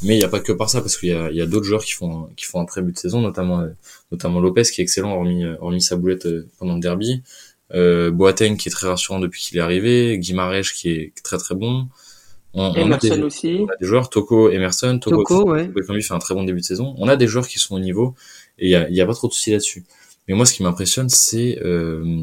Mais 0.02 0.14
il 0.14 0.18
n'y 0.18 0.24
a 0.24 0.28
pas 0.28 0.40
que 0.40 0.52
par 0.52 0.70
ça, 0.70 0.80
parce 0.80 0.96
qu'il 0.96 1.10
y 1.10 1.12
a, 1.12 1.30
il 1.30 1.36
y 1.36 1.42
a 1.42 1.46
d'autres 1.46 1.66
joueurs 1.66 1.84
qui 1.84 1.92
font 1.92 2.28
qui 2.36 2.44
font 2.44 2.60
un 2.60 2.64
très 2.64 2.82
but 2.82 2.92
de 2.92 2.98
saison, 2.98 3.20
notamment 3.20 3.60
euh, 3.60 3.68
notamment 4.12 4.40
Lopez 4.40 4.62
qui 4.62 4.80
est 4.80 4.84
excellent 4.84 5.12
hormis 5.14 5.44
euh, 5.44 5.56
hormis 5.60 5.82
sa 5.82 5.96
boulette 5.96 6.26
euh, 6.26 6.48
pendant 6.58 6.74
le 6.74 6.80
derby. 6.80 7.22
Euh, 7.72 8.10
Boateng 8.10 8.56
qui 8.56 8.68
est 8.68 8.72
très 8.72 8.88
rassurant 8.88 9.20
depuis 9.20 9.42
qu'il 9.42 9.58
est 9.58 9.60
arrivé, 9.60 10.18
Guimarães 10.18 10.72
qui 10.74 10.90
est 10.90 11.12
très 11.22 11.38
très 11.38 11.54
bon. 11.54 11.88
On, 12.52 12.74
Emerson 12.74 13.12
a 13.12 13.16
des, 13.16 13.22
aussi. 13.22 13.58
On 13.60 13.68
a 13.68 13.76
des 13.80 13.86
joueurs, 13.86 14.10
Toko, 14.10 14.50
Emerson, 14.50 14.98
Toko, 14.98 15.22
Toko 15.22 15.50
ouais. 15.52 15.70
fait 16.02 16.14
un 16.14 16.18
très 16.18 16.34
bon 16.34 16.42
début 16.42 16.60
de 16.60 16.64
saison. 16.64 16.96
On 16.98 17.06
a 17.06 17.16
des 17.16 17.28
joueurs 17.28 17.46
qui 17.46 17.60
sont 17.60 17.76
au 17.76 17.78
niveau 17.78 18.16
et 18.58 18.66
il 18.66 18.70
y 18.70 18.74
a, 18.74 18.90
y 18.90 19.00
a 19.00 19.06
pas 19.06 19.14
trop 19.14 19.28
de 19.28 19.32
soucis 19.32 19.52
là-dessus. 19.52 19.84
Mais 20.26 20.34
moi, 20.34 20.46
ce 20.46 20.54
qui 20.54 20.62
m'impressionne, 20.62 21.08
c'est 21.08 21.58
euh, 21.62 22.22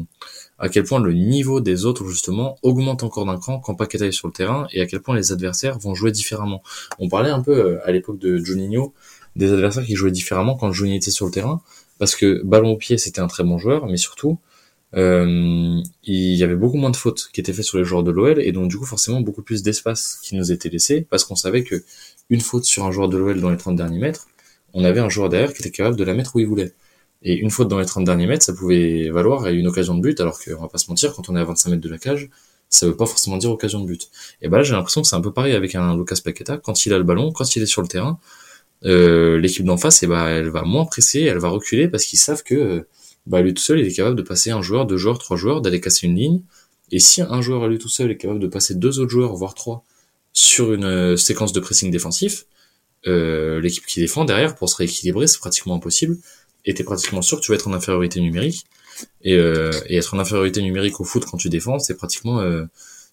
à 0.58 0.68
quel 0.68 0.84
point 0.84 1.00
le 1.00 1.12
niveau 1.12 1.60
des 1.60 1.84
autres, 1.84 2.06
justement, 2.08 2.56
augmente 2.62 3.02
encore 3.02 3.26
d'un 3.26 3.38
cran 3.38 3.60
quand 3.60 3.74
Paqueta 3.74 4.06
est 4.06 4.12
sur 4.12 4.28
le 4.28 4.32
terrain 4.32 4.66
et 4.72 4.80
à 4.80 4.86
quel 4.86 5.00
point 5.00 5.14
les 5.14 5.32
adversaires 5.32 5.78
vont 5.78 5.94
jouer 5.94 6.12
différemment. 6.12 6.62
On 6.98 7.08
parlait 7.08 7.30
un 7.30 7.40
peu 7.40 7.52
euh, 7.52 7.78
à 7.84 7.92
l'époque 7.92 8.18
de 8.18 8.38
Juninho 8.38 8.94
des 9.36 9.52
adversaires 9.52 9.84
qui 9.84 9.94
jouaient 9.94 10.10
différemment 10.10 10.56
quand 10.56 10.72
Juninho 10.72 10.96
était 10.96 11.10
sur 11.10 11.26
le 11.26 11.32
terrain, 11.32 11.62
parce 11.98 12.16
que 12.16 12.42
ballon 12.44 12.72
au 12.72 12.76
pied, 12.76 12.98
c'était 12.98 13.20
un 13.20 13.28
très 13.28 13.44
bon 13.44 13.58
joueur, 13.58 13.86
mais 13.86 13.96
surtout, 13.96 14.38
euh, 14.94 15.80
il 16.04 16.34
y 16.34 16.42
avait 16.42 16.56
beaucoup 16.56 16.78
moins 16.78 16.90
de 16.90 16.96
fautes 16.96 17.28
qui 17.32 17.40
étaient 17.40 17.52
faites 17.52 17.64
sur 17.64 17.78
les 17.78 17.84
joueurs 17.84 18.02
de 18.02 18.10
l'OL 18.10 18.40
et 18.40 18.52
donc 18.52 18.70
du 18.70 18.78
coup 18.78 18.86
forcément 18.86 19.20
beaucoup 19.20 19.42
plus 19.42 19.62
d'espace 19.62 20.18
qui 20.22 20.34
nous 20.34 20.50
était 20.50 20.70
laissé 20.70 21.02
parce 21.02 21.24
qu'on 21.24 21.36
savait 21.36 21.62
que 21.62 21.84
une 22.30 22.40
faute 22.40 22.64
sur 22.64 22.86
un 22.86 22.90
joueur 22.90 23.10
de 23.10 23.18
l'OL 23.18 23.38
dans 23.40 23.50
les 23.50 23.58
30 23.58 23.76
derniers 23.76 23.98
mètres, 23.98 24.28
on 24.72 24.84
avait 24.84 25.00
un 25.00 25.08
joueur 25.08 25.28
derrière 25.28 25.52
qui 25.52 25.60
était 25.62 25.70
capable 25.70 25.96
de 25.96 26.04
la 26.04 26.14
mettre 26.14 26.36
où 26.36 26.40
il 26.40 26.46
voulait. 26.46 26.72
Et 27.22 27.34
une 27.34 27.50
faute 27.50 27.68
dans 27.68 27.78
les 27.78 27.86
30 27.86 28.04
derniers 28.04 28.26
mètres, 28.26 28.44
ça 28.44 28.52
pouvait 28.52 29.10
valoir 29.10 29.46
une 29.48 29.66
occasion 29.66 29.94
de 29.94 30.00
but, 30.00 30.20
alors 30.20 30.38
qu'on 30.42 30.60
va 30.60 30.68
pas 30.68 30.78
se 30.78 30.88
mentir, 30.88 31.12
quand 31.14 31.28
on 31.28 31.36
est 31.36 31.40
à 31.40 31.44
25 31.44 31.70
mètres 31.70 31.82
de 31.82 31.88
la 31.88 31.98
cage, 31.98 32.30
ça 32.68 32.86
veut 32.86 32.96
pas 32.96 33.06
forcément 33.06 33.38
dire 33.38 33.50
occasion 33.50 33.80
de 33.80 33.86
but. 33.86 34.10
Et 34.42 34.48
bah 34.48 34.58
là, 34.58 34.62
j'ai 34.62 34.74
l'impression 34.74 35.02
que 35.02 35.08
c'est 35.08 35.16
un 35.16 35.20
peu 35.20 35.32
pareil 35.32 35.54
avec 35.54 35.74
un 35.74 35.96
Lucas 35.96 36.18
Paqueta. 36.22 36.58
Quand 36.58 36.86
il 36.86 36.92
a 36.92 36.98
le 36.98 37.04
ballon, 37.04 37.32
quand 37.32 37.56
il 37.56 37.62
est 37.62 37.66
sur 37.66 37.82
le 37.82 37.88
terrain, 37.88 38.20
euh, 38.84 39.38
l'équipe 39.40 39.64
d'en 39.64 39.76
face, 39.76 40.02
et 40.02 40.06
eh 40.06 40.08
bah, 40.08 40.28
elle 40.28 40.50
va 40.50 40.62
moins 40.62 40.84
presser, 40.84 41.22
elle 41.22 41.38
va 41.38 41.48
reculer 41.48 41.88
parce 41.88 42.04
qu'ils 42.04 42.18
savent 42.18 42.42
que 42.42 42.86
bah, 43.26 43.40
lui 43.40 43.54
tout 43.54 43.62
seul, 43.62 43.80
il 43.80 43.86
est 43.86 43.92
capable 43.92 44.16
de 44.16 44.22
passer 44.22 44.50
un 44.50 44.62
joueur, 44.62 44.86
deux 44.86 44.96
joueurs, 44.96 45.18
trois 45.18 45.36
joueurs, 45.36 45.60
d'aller 45.60 45.80
casser 45.80 46.06
une 46.06 46.16
ligne. 46.16 46.42
Et 46.92 47.00
si 47.00 47.20
un 47.22 47.42
joueur 47.42 47.64
à 47.64 47.68
lui 47.68 47.78
tout 47.78 47.88
seul 47.88 48.10
est 48.10 48.16
capable 48.16 48.40
de 48.40 48.46
passer 48.46 48.74
deux 48.74 49.00
autres 49.00 49.10
joueurs, 49.10 49.34
voire 49.34 49.54
trois, 49.54 49.84
sur 50.32 50.72
une 50.72 50.84
euh, 50.84 51.16
séquence 51.16 51.52
de 51.52 51.60
pressing 51.60 51.90
défensif, 51.90 52.46
euh, 53.06 53.60
l'équipe 53.60 53.86
qui 53.86 54.00
défend 54.00 54.24
derrière, 54.24 54.54
pour 54.54 54.68
se 54.68 54.76
rééquilibrer, 54.76 55.26
c'est 55.26 55.38
pratiquement 55.38 55.74
impossible 55.74 56.18
et 56.64 56.74
t'es 56.74 56.84
pratiquement 56.84 57.22
sûr 57.22 57.38
que 57.38 57.44
tu 57.44 57.52
vas 57.52 57.56
être 57.56 57.68
en 57.68 57.72
infériorité 57.72 58.20
numérique. 58.20 58.66
Et, 59.22 59.36
euh, 59.36 59.70
et 59.86 59.96
être 59.96 60.14
en 60.14 60.18
infériorité 60.18 60.60
numérique 60.60 61.00
au 61.00 61.04
foot 61.04 61.24
quand 61.24 61.36
tu 61.36 61.48
défends, 61.48 61.78
c'est 61.78 61.94
pratiquement 61.94 62.40
euh, 62.40 62.64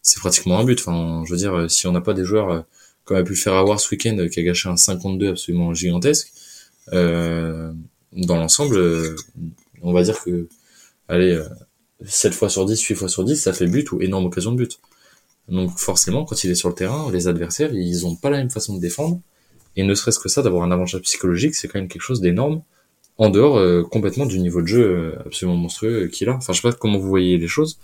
c'est 0.06 0.20
pratiquement 0.20 0.60
un 0.60 0.64
but. 0.64 0.80
Enfin, 0.80 1.24
je 1.26 1.32
veux 1.32 1.38
dire, 1.38 1.54
euh, 1.56 1.68
si 1.68 1.88
on 1.88 1.92
n'a 1.92 2.00
pas 2.00 2.14
des 2.14 2.24
joueurs 2.24 2.50
euh, 2.52 2.62
comme 3.06 3.18
a 3.18 3.24
pu 3.24 3.32
le 3.32 3.38
faire 3.38 3.56
avoir 3.56 3.80
ce 3.80 3.90
week-end, 3.92 4.28
qui 4.32 4.40
a 4.40 4.44
gâché 4.44 4.70
un 4.70 4.78
52 4.78 5.30
absolument 5.30 5.74
gigantesque, 5.74 6.32
euh, 6.94 7.74
dans 8.14 8.38
l'ensemble, 8.38 9.16
on 9.82 9.94
va 9.94 10.04
dire 10.04 10.24
que, 10.24 10.48
allez, 11.08 11.40
7 12.06 12.34
fois 12.34 12.50
sur 12.50 12.66
10, 12.66 12.82
8 12.82 12.96
fois 12.96 13.10
sur 13.10 13.24
10, 13.24 13.36
ça 13.36 13.54
fait 13.54 13.68
but 13.68 13.92
ou 13.92 14.02
énorme 14.02 14.26
occasion 14.26 14.52
de 14.52 14.58
but. 14.58 14.80
Donc 15.50 15.78
forcément, 15.78 16.24
quand 16.26 16.44
il 16.44 16.52
est 16.52 16.56
sur 16.56 16.70
le 16.70 16.76
terrain, 16.76 17.12
les 17.12 17.28
adversaires, 17.28 17.74
ils 17.74 18.06
ont 18.06 18.16
pas 18.16 18.30
la 18.30 18.38
même 18.38 18.52
façon 18.52 18.76
de 18.76 18.82
défendre. 18.82 19.22
Et 19.76 19.84
ne 19.84 19.94
serait-ce 19.94 20.20
que 20.20 20.30
ça, 20.30 20.42
d'avoir 20.42 20.64
un 20.64 20.72
avantage 20.72 21.02
psychologique, 21.02 21.56
c'est 21.56 21.68
quand 21.68 21.80
même 21.80 21.90
quelque 21.90 22.02
chose 22.02 22.22
d'énorme 22.22 22.64
en 23.18 23.30
dehors 23.30 23.58
euh, 23.58 23.84
complètement 23.84 24.26
du 24.26 24.40
niveau 24.40 24.62
de 24.62 24.68
jeu 24.68 24.84
euh, 24.84 25.24
absolument 25.26 25.58
monstrueux 25.58 26.08
qu'il 26.08 26.30
a. 26.30 26.36
Enfin, 26.36 26.54
je 26.54 26.62
sais 26.62 26.70
pas 26.70 26.76
comment 26.76 26.98
vous 26.98 27.08
voyez 27.08 27.38
les 27.38 27.48
choses, 27.48 27.80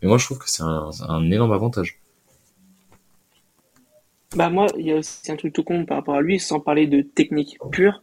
mais 0.00 0.08
moi 0.08 0.18
je 0.18 0.26
trouve 0.26 0.38
que 0.38 0.48
c'est 0.48 0.62
un, 0.62 1.30
énorme 1.30 1.52
avantage. 1.52 1.98
Bah 4.34 4.50
moi, 4.50 4.66
il 4.76 4.86
y 4.86 4.92
a 4.92 4.96
aussi 4.96 5.30
un 5.30 5.36
truc 5.36 5.52
tout 5.52 5.62
con 5.62 5.86
par 5.86 5.98
rapport 5.98 6.16
à 6.16 6.20
lui, 6.20 6.38
sans 6.38 6.60
parler 6.60 6.86
de 6.86 7.00
technique 7.00 7.58
pure, 7.70 8.02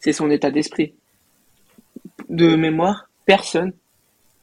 c'est 0.00 0.12
son 0.12 0.30
état 0.30 0.50
d'esprit. 0.50 0.94
De 2.28 2.56
mémoire, 2.56 3.08
personne 3.26 3.72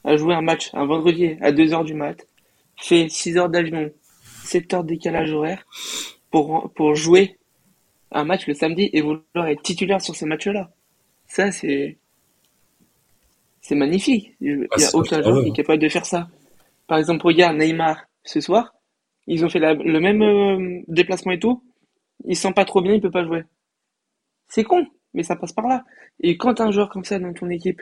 à 0.03 0.15
jouer 0.15 0.35
un 0.35 0.41
match 0.41 0.69
un 0.73 0.85
vendredi 0.85 1.35
à 1.41 1.51
2h 1.51 1.83
du 1.83 1.93
mat, 1.93 2.25
fait 2.77 3.09
6 3.09 3.37
heures 3.37 3.49
d'avion, 3.49 3.91
7 4.43 4.73
heures 4.73 4.83
de 4.83 4.89
décalage 4.89 5.31
horaire 5.33 5.65
pour, 6.31 6.71
pour 6.75 6.95
jouer 6.95 7.37
un 8.11 8.23
match 8.23 8.47
le 8.47 8.53
samedi 8.53 8.89
et 8.93 9.01
vouloir 9.01 9.47
être 9.47 9.61
titulaire 9.61 10.01
sur 10.01 10.15
ce 10.15 10.25
match-là. 10.25 10.69
Ça, 11.27 11.51
c'est, 11.51 11.97
c'est 13.61 13.75
magnifique. 13.75 14.35
Il 14.41 14.59
n'y 14.59 14.67
Ah, 14.71 14.75
a 14.75 14.79
c'est 14.79 14.95
aucun 14.95 15.21
joueur 15.21 15.41
qui 15.41 15.49
est 15.49 15.51
capable 15.51 15.81
de 15.81 15.89
faire 15.89 16.05
ça. 16.05 16.27
Par 16.87 16.97
exemple, 16.97 17.25
regarde 17.25 17.57
Neymar 17.57 18.05
ce 18.25 18.41
soir. 18.41 18.73
Ils 19.27 19.45
ont 19.45 19.49
fait 19.49 19.59
la- 19.59 19.73
le 19.73 19.99
même 19.99 20.21
euh, 20.23 20.81
déplacement 20.87 21.33
et 21.33 21.39
tout. 21.39 21.63
Il 22.25 22.35
sent 22.37 22.53
pas 22.53 22.65
trop 22.65 22.81
bien, 22.81 22.93
il 22.93 23.01
peut 23.01 23.11
pas 23.11 23.25
jouer. 23.25 23.43
C'est 24.49 24.63
con, 24.63 24.85
mais 25.13 25.23
ça 25.23 25.35
passe 25.35 25.53
par 25.53 25.67
là. 25.67 25.83
Et 26.19 26.37
quand 26.37 26.55
t'as 26.55 26.65
un 26.65 26.71
joueur 26.71 26.89
comme 26.89 27.03
ça 27.05 27.19
dans 27.19 27.33
ton 27.33 27.49
équipe 27.49 27.81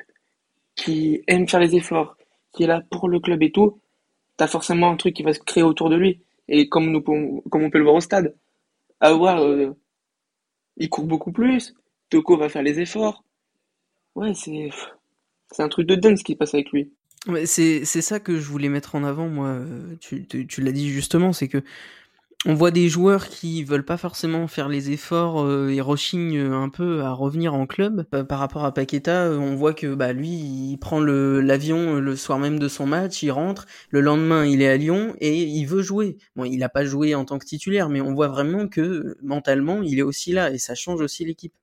qui 0.75 1.23
aime 1.27 1.47
faire 1.47 1.59
les 1.59 1.75
efforts, 1.75 2.17
qui 2.53 2.63
est 2.63 2.67
là 2.67 2.81
pour 2.91 3.09
le 3.09 3.19
club 3.19 3.43
et 3.43 3.51
tout, 3.51 3.79
t'as 4.37 4.47
forcément 4.47 4.91
un 4.91 4.97
truc 4.97 5.15
qui 5.15 5.23
va 5.23 5.33
se 5.33 5.39
créer 5.39 5.63
autour 5.63 5.89
de 5.89 5.95
lui. 5.97 6.21
Et 6.47 6.69
comme 6.69 6.91
nous, 6.91 7.01
comme 7.01 7.63
on 7.63 7.69
peut 7.69 7.79
le 7.79 7.83
voir 7.85 7.95
au 7.95 8.01
stade, 8.01 8.35
avoir, 9.01 9.41
euh, 9.43 9.75
il 10.77 10.89
court 10.89 11.05
beaucoup 11.05 11.31
plus. 11.33 11.73
Toko 12.09 12.37
va 12.37 12.49
faire 12.49 12.63
les 12.63 12.79
efforts. 12.79 13.23
Ouais, 14.15 14.33
c'est, 14.33 14.69
c'est 15.51 15.63
un 15.63 15.69
truc 15.69 15.87
de 15.87 15.95
dingue 15.95 16.17
qui 16.17 16.33
se 16.33 16.37
passe 16.37 16.53
avec 16.55 16.71
lui. 16.71 16.93
Ouais, 17.27 17.47
c'est 17.47 17.83
ça 17.85 18.19
que 18.19 18.39
je 18.39 18.47
voulais 18.47 18.69
mettre 18.69 18.93
en 18.95 19.03
avant, 19.03 19.27
moi. 19.27 19.47
euh, 19.47 19.95
Tu, 19.99 20.27
tu, 20.27 20.45
tu 20.45 20.61
l'as 20.61 20.71
dit 20.71 20.89
justement, 20.91 21.33
c'est 21.33 21.47
que 21.47 21.63
on 22.45 22.55
voit 22.55 22.71
des 22.71 22.89
joueurs 22.89 23.27
qui 23.29 23.63
veulent 23.63 23.85
pas 23.85 23.97
forcément 23.97 24.47
faire 24.47 24.69
les 24.69 24.91
efforts 24.91 25.43
euh, 25.43 25.69
et 25.69 25.81
rechignent 25.81 26.39
un 26.39 26.69
peu 26.69 27.01
à 27.03 27.11
revenir 27.13 27.53
en 27.55 27.67
club. 27.67 28.03
Pa- 28.05 28.23
Par 28.25 28.39
rapport 28.39 28.65
à 28.65 28.73
Paqueta, 28.73 29.25
euh, 29.27 29.37
on 29.39 29.55
voit 29.55 29.73
que 29.73 29.95
bah 29.95 30.13
lui, 30.13 30.29
il 30.29 30.77
prend 30.79 30.99
l'avion 31.01 31.97
euh, 31.97 31.99
le 32.01 32.15
soir 32.17 32.39
même 32.39 32.59
de 32.59 32.67
son 32.69 32.87
match, 32.87 33.23
il 33.23 33.31
rentre. 33.31 33.67
Le 33.91 34.01
lendemain, 34.01 34.45
il 34.45 34.61
est 34.61 34.69
à 34.69 34.77
Lyon 34.77 35.15
et 35.19 35.43
il 35.43 35.65
veut 35.65 35.83
jouer. 35.83 36.17
Bon, 36.35 36.45
il 36.45 36.63
a 36.63 36.69
pas 36.69 36.85
joué 36.85 37.15
en 37.15 37.25
tant 37.25 37.39
que 37.39 37.45
titulaire, 37.45 37.89
mais 37.89 38.01
on 38.01 38.13
voit 38.13 38.29
vraiment 38.29 38.67
que 38.67 38.81
euh, 38.81 39.17
mentalement, 39.23 39.81
il 39.83 39.99
est 39.99 40.03
aussi 40.03 40.31
là 40.33 40.51
et 40.51 40.59
ça 40.59 40.75
change 40.75 41.01
aussi 41.01 41.25
l'équipe. 41.25 41.53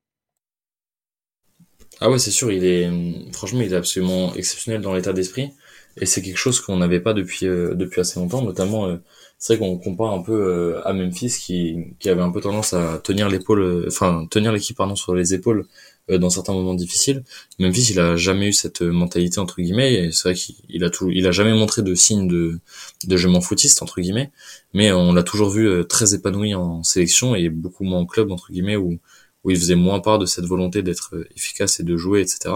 Ah 2.00 2.10
ouais, 2.10 2.18
c'est 2.18 2.30
sûr, 2.30 2.50
il 2.50 2.64
est 2.64 2.90
franchement, 3.32 3.60
il 3.60 3.72
est 3.72 3.76
absolument 3.76 4.34
exceptionnel 4.34 4.80
dans 4.80 4.94
l'état 4.94 5.12
d'esprit 5.12 5.50
et 5.98 6.06
c'est 6.06 6.22
quelque 6.22 6.38
chose 6.38 6.58
qu'on 6.60 6.78
n'avait 6.78 7.00
pas 7.00 7.12
depuis 7.14 7.46
euh, 7.46 7.74
depuis 7.74 8.00
assez 8.00 8.18
longtemps, 8.18 8.42
notamment 8.42 8.86
euh, 8.86 8.96
c'est 9.38 9.56
vrai 9.56 9.66
qu'on 9.66 9.78
compare 9.78 10.12
un 10.12 10.22
peu 10.22 10.32
euh, 10.32 10.80
à 10.86 10.92
Memphis 10.94 11.36
qui 11.40 11.76
qui 12.00 12.08
avait 12.08 12.22
un 12.22 12.30
peu 12.32 12.40
tendance 12.40 12.72
à 12.72 12.98
tenir 13.04 13.28
l'épaule 13.28 13.60
euh, 13.62 13.84
enfin 13.88 14.26
tenir 14.30 14.52
l'équipe 14.52 14.76
pardon 14.76 14.96
sur 14.96 15.14
les 15.14 15.34
épaules 15.34 15.66
euh, 16.10 16.18
dans 16.18 16.30
certains 16.30 16.54
moments 16.54 16.74
difficiles. 16.74 17.22
Memphis, 17.58 17.88
il 17.92 18.00
a 18.00 18.16
jamais 18.16 18.48
eu 18.48 18.52
cette 18.54 18.82
euh, 18.82 18.90
mentalité 18.90 19.38
entre 19.38 19.60
guillemets 19.60 19.92
et 19.94 20.12
c'est 20.12 20.28
vrai 20.30 20.34
qu'il 20.34 20.56
il 20.70 20.84
a 20.84 20.90
tout 20.90 21.10
il 21.10 21.26
a 21.26 21.30
jamais 21.32 21.52
montré 21.54 21.82
de 21.82 21.94
signe 21.94 22.26
de 22.26 22.58
de 23.04 23.16
je 23.16 23.28
m'en 23.28 23.40
foutiste 23.42 23.82
entre 23.82 24.00
guillemets, 24.00 24.32
mais 24.74 24.92
on 24.92 25.12
l'a 25.12 25.22
toujours 25.22 25.50
vu 25.50 25.86
très 25.88 26.14
épanoui 26.14 26.54
en 26.54 26.82
sélection 26.82 27.34
et 27.34 27.48
beaucoup 27.50 27.84
moins 27.84 27.98
en 28.00 28.06
club 28.06 28.30
entre 28.32 28.50
guillemets 28.50 28.76
où 28.76 28.98
où 29.44 29.50
il 29.50 29.56
faisait 29.58 29.74
moins 29.76 30.00
part 30.00 30.18
de 30.18 30.26
cette 30.26 30.44
volonté 30.44 30.82
d'être 30.82 31.16
euh, 31.16 31.28
efficace 31.36 31.80
et 31.80 31.82
de 31.84 31.96
jouer, 31.96 32.20
etc. 32.20 32.54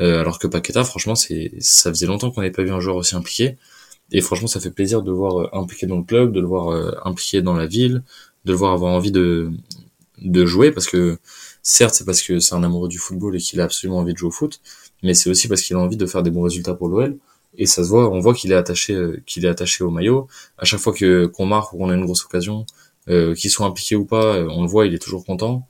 Euh, 0.00 0.20
alors 0.20 0.38
que 0.38 0.46
Paqueta, 0.46 0.84
franchement, 0.84 1.14
c'est 1.14 1.52
ça 1.60 1.90
faisait 1.90 2.06
longtemps 2.06 2.30
qu'on 2.30 2.40
n'avait 2.40 2.52
pas 2.52 2.62
vu 2.62 2.70
un 2.70 2.80
joueur 2.80 2.96
aussi 2.96 3.16
impliqué. 3.16 3.56
Et 4.12 4.20
franchement, 4.20 4.48
ça 4.48 4.60
fait 4.60 4.70
plaisir 4.70 5.02
de 5.02 5.10
le 5.10 5.16
voir 5.16 5.40
euh, 5.40 5.48
impliqué 5.52 5.86
dans 5.86 5.98
le 5.98 6.04
club, 6.04 6.32
de 6.32 6.40
le 6.40 6.46
voir 6.46 6.68
euh, 6.68 6.92
impliqué 7.04 7.42
dans 7.42 7.54
la 7.54 7.66
ville, 7.66 8.02
de 8.44 8.52
le 8.52 8.58
voir 8.58 8.72
avoir 8.72 8.92
envie 8.92 9.12
de 9.12 9.50
de 10.22 10.46
jouer 10.46 10.72
parce 10.72 10.86
que 10.88 11.18
certes, 11.62 11.94
c'est 11.94 12.04
parce 12.04 12.22
que 12.22 12.40
c'est 12.40 12.54
un 12.54 12.64
amoureux 12.64 12.88
du 12.88 12.98
football 12.98 13.36
et 13.36 13.38
qu'il 13.38 13.60
a 13.60 13.64
absolument 13.64 13.98
envie 13.98 14.14
de 14.14 14.18
jouer 14.18 14.28
au 14.28 14.32
foot, 14.32 14.60
mais 15.02 15.14
c'est 15.14 15.30
aussi 15.30 15.46
parce 15.48 15.62
qu'il 15.62 15.76
a 15.76 15.78
envie 15.78 15.96
de 15.96 16.06
faire 16.06 16.22
des 16.24 16.30
bons 16.30 16.42
résultats 16.42 16.74
pour 16.74 16.88
l'OL. 16.88 17.16
Et 17.56 17.66
ça 17.66 17.84
se 17.84 17.88
voit, 17.88 18.10
on 18.10 18.20
voit 18.20 18.34
qu'il 18.34 18.52
est 18.52 18.56
attaché, 18.56 18.96
qu'il 19.26 19.44
est 19.44 19.48
attaché 19.48 19.84
au 19.84 19.90
maillot. 19.90 20.28
À 20.58 20.64
chaque 20.64 20.80
fois 20.80 20.92
que 20.92 21.26
qu'on 21.26 21.46
marque 21.46 21.72
ou 21.72 21.78
qu'on 21.78 21.90
a 21.90 21.94
une 21.94 22.04
grosse 22.04 22.24
occasion, 22.24 22.66
euh, 23.08 23.34
qu'il 23.34 23.50
soit 23.50 23.66
impliqué 23.66 23.96
ou 23.96 24.04
pas, 24.04 24.40
on 24.48 24.62
le 24.62 24.68
voit, 24.68 24.86
il 24.86 24.94
est 24.94 24.98
toujours 24.98 25.24
content. 25.24 25.66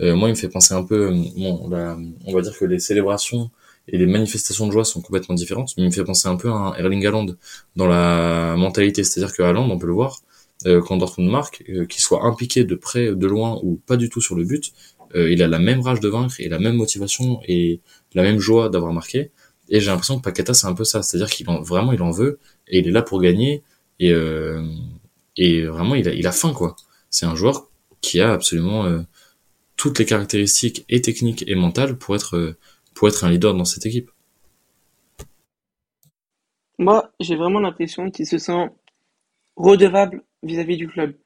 Euh, 0.00 0.14
moi, 0.14 0.28
il 0.28 0.32
me 0.32 0.36
fait 0.36 0.48
penser 0.48 0.74
un 0.74 0.84
peu, 0.84 1.08
euh, 1.10 1.22
bon, 1.36 1.68
la- 1.68 1.96
on 2.26 2.32
va 2.32 2.40
dire 2.42 2.56
que 2.56 2.64
les 2.64 2.78
célébrations 2.78 3.50
et 3.88 3.98
les 3.98 4.06
manifestations 4.06 4.66
de 4.66 4.72
joie 4.72 4.84
sont 4.84 5.00
complètement 5.00 5.34
différentes, 5.34 5.74
mais 5.76 5.82
il 5.84 5.86
me 5.86 5.90
fait 5.92 6.04
penser 6.04 6.28
un 6.28 6.36
peu 6.36 6.48
à 6.50 6.52
un 6.54 6.74
Erling 6.74 7.04
Haaland 7.06 7.26
dans 7.76 7.86
la 7.86 8.54
mentalité, 8.56 9.02
c'est-à-dire 9.04 9.34
que 9.34 9.42
Haaland, 9.42 9.68
on 9.70 9.78
peut 9.78 9.86
le 9.86 9.92
voir, 9.94 10.20
euh, 10.66 10.80
quand 10.82 10.96
Dortmund 10.96 11.30
marque, 11.30 11.64
euh, 11.68 11.86
qu'il 11.86 12.00
soit 12.02 12.24
impliqué 12.24 12.64
de 12.64 12.74
près, 12.74 13.14
de 13.14 13.26
loin 13.26 13.58
ou 13.62 13.80
pas 13.86 13.96
du 13.96 14.08
tout 14.08 14.20
sur 14.20 14.34
le 14.36 14.44
but, 14.44 14.72
euh, 15.14 15.30
il 15.32 15.42
a 15.42 15.48
la 15.48 15.58
même 15.58 15.80
rage 15.80 16.00
de 16.00 16.08
vaincre 16.08 16.34
et 16.40 16.48
la 16.48 16.58
même 16.58 16.74
motivation 16.76 17.40
et 17.46 17.80
la 18.14 18.22
même 18.22 18.38
joie 18.40 18.68
d'avoir 18.68 18.92
marqué. 18.92 19.30
Et 19.70 19.80
j'ai 19.80 19.86
l'impression 19.90 20.18
que 20.18 20.22
Paqueta 20.22 20.54
c'est 20.54 20.66
un 20.66 20.74
peu 20.74 20.84
ça, 20.84 21.02
c'est-à-dire 21.02 21.30
qu'il 21.30 21.48
en 21.50 21.60
vraiment 21.62 21.92
il 21.92 22.02
en 22.02 22.10
veut 22.10 22.38
et 22.68 22.78
il 22.80 22.88
est 22.88 22.90
là 22.90 23.02
pour 23.02 23.20
gagner 23.20 23.62
et 24.00 24.12
euh, 24.12 24.62
vraiment 25.38 25.94
il 25.94 26.08
a 26.08 26.12
il 26.14 26.26
a 26.26 26.32
faim 26.32 26.52
quoi. 26.52 26.76
C'est 27.10 27.26
un 27.26 27.34
joueur 27.34 27.68
qui 28.00 28.20
a 28.20 28.32
absolument 28.32 28.84
euh, 28.86 29.00
toutes 29.78 29.98
les 29.98 30.04
caractéristiques 30.04 30.84
et 30.90 31.00
techniques 31.00 31.44
et 31.46 31.54
mentales 31.54 31.96
pour 31.96 32.14
être 32.14 32.36
euh, 32.36 32.58
pour 32.94 33.08
être 33.08 33.24
un 33.24 33.30
leader 33.30 33.54
dans 33.54 33.64
cette 33.64 33.86
équipe. 33.86 34.10
Moi, 36.78 37.10
j'ai 37.20 37.36
vraiment 37.36 37.60
l'impression 37.60 38.10
qu'il 38.10 38.26
se 38.26 38.38
sent 38.38 38.68
redevable 39.56 40.24
vis-à-vis 40.42 40.76
du 40.76 40.88
club, 40.88 41.16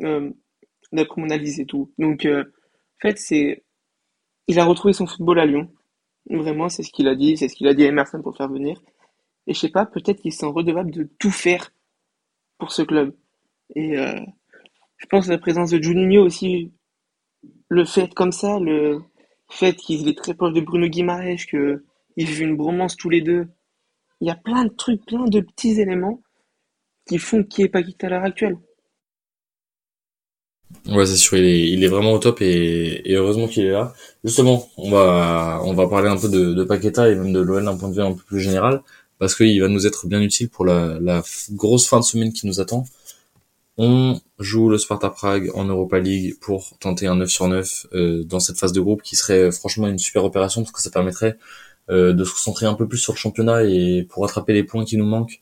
d'après 0.00 1.20
mon 1.20 1.26
analyse 1.26 1.60
et 1.60 1.66
tout. 1.66 1.92
Donc, 1.98 2.26
euh, 2.26 2.42
en 2.42 3.00
fait, 3.00 3.18
c'est, 3.18 3.64
il 4.46 4.58
a 4.58 4.64
retrouvé 4.64 4.92
son 4.92 5.06
football 5.06 5.38
à 5.38 5.46
Lyon. 5.46 5.72
Vraiment, 6.28 6.68
c'est 6.68 6.82
ce 6.82 6.92
qu'il 6.92 7.08
a 7.08 7.14
dit, 7.14 7.36
c'est 7.36 7.48
ce 7.48 7.54
qu'il 7.54 7.68
a 7.68 7.74
dit 7.74 7.84
à 7.84 7.88
Emerson 7.88 8.20
pour 8.22 8.36
faire 8.36 8.48
venir. 8.48 8.82
Et 9.46 9.54
je 9.54 9.58
sais 9.58 9.70
pas, 9.70 9.86
peut-être 9.86 10.20
qu'il 10.20 10.32
se 10.32 10.40
sent 10.40 10.46
redevable 10.46 10.90
de 10.90 11.08
tout 11.18 11.30
faire 11.30 11.72
pour 12.58 12.72
ce 12.72 12.82
club. 12.82 13.14
Et 13.74 13.98
euh, 13.98 14.20
je 14.98 15.06
pense 15.06 15.28
à 15.28 15.32
la 15.32 15.38
présence 15.38 15.70
de 15.70 15.82
Juninho 15.82 16.24
aussi, 16.24 16.72
le 17.70 17.84
fait 17.86 18.12
comme 18.12 18.32
ça, 18.32 18.58
le 18.60 19.00
fait 19.48 19.74
qu'il 19.74 20.06
est 20.08 20.18
très 20.18 20.34
proche 20.34 20.52
de 20.52 20.60
Bruno 20.60 20.86
Guimaraes, 20.86 21.46
que 21.48 21.82
ils 22.16 22.26
vivent 22.26 22.42
une 22.42 22.56
bromance 22.56 22.96
tous 22.96 23.08
les 23.08 23.22
deux. 23.22 23.48
Il 24.20 24.28
y 24.28 24.30
a 24.30 24.34
plein 24.34 24.64
de 24.64 24.74
trucs, 24.76 25.06
plein 25.06 25.24
de 25.24 25.40
petits 25.40 25.80
éléments 25.80 26.20
qui 27.08 27.16
font 27.16 27.42
qu'il 27.42 27.64
est 27.64 27.68
Paquita 27.68 28.08
à 28.08 28.10
l'heure 28.10 28.24
actuelle. 28.24 28.58
Ouais, 30.86 31.06
c'est 31.06 31.16
sûr, 31.16 31.36
il 31.38 31.82
est, 31.82 31.88
vraiment 31.88 32.12
au 32.12 32.18
top 32.18 32.42
et, 32.42 33.02
heureusement 33.08 33.48
qu'il 33.48 33.64
est 33.64 33.70
là. 33.70 33.92
Justement, 34.22 34.68
on 34.76 34.90
va, 34.90 35.60
on 35.64 35.72
va 35.72 35.88
parler 35.88 36.08
un 36.08 36.16
peu 36.16 36.28
de, 36.28 36.52
de 36.52 36.64
Paqueta 36.64 37.08
et 37.08 37.14
même 37.14 37.32
de 37.32 37.40
l'OL 37.40 37.64
d'un 37.64 37.76
point 37.76 37.88
de 37.88 37.94
vue 37.94 38.02
un 38.02 38.12
peu 38.12 38.22
plus 38.22 38.40
général 38.40 38.82
parce 39.20 39.34
qu'il 39.34 39.60
va 39.60 39.68
nous 39.68 39.86
être 39.86 40.06
bien 40.06 40.20
utile 40.20 40.48
pour 40.48 40.64
la, 40.64 41.22
grosse 41.52 41.86
fin 41.86 42.00
de 42.00 42.04
semaine 42.04 42.32
qui 42.32 42.46
nous 42.46 42.58
attend. 42.58 42.86
On 43.82 44.20
joue 44.38 44.68
le 44.68 44.76
Sparta 44.76 45.08
Prague 45.08 45.50
en 45.54 45.64
Europa 45.64 45.98
League 45.98 46.36
pour 46.38 46.76
tenter 46.80 47.06
un 47.06 47.16
9 47.16 47.30
sur 47.30 47.48
9 47.48 47.86
euh, 47.94 48.24
dans 48.24 48.38
cette 48.38 48.58
phase 48.58 48.74
de 48.74 48.80
groupe 48.82 49.00
qui 49.00 49.16
serait 49.16 49.50
franchement 49.50 49.88
une 49.88 49.98
super 49.98 50.22
opération 50.22 50.60
parce 50.60 50.72
que 50.72 50.82
ça 50.82 50.90
permettrait 50.90 51.38
euh, 51.88 52.12
de 52.12 52.22
se 52.24 52.32
concentrer 52.32 52.66
un 52.66 52.74
peu 52.74 52.86
plus 52.86 52.98
sur 52.98 53.14
le 53.14 53.18
championnat 53.18 53.64
et 53.64 54.06
pour 54.10 54.22
rattraper 54.22 54.52
les 54.52 54.64
points 54.64 54.84
qui 54.84 54.98
nous 54.98 55.06
manquent 55.06 55.40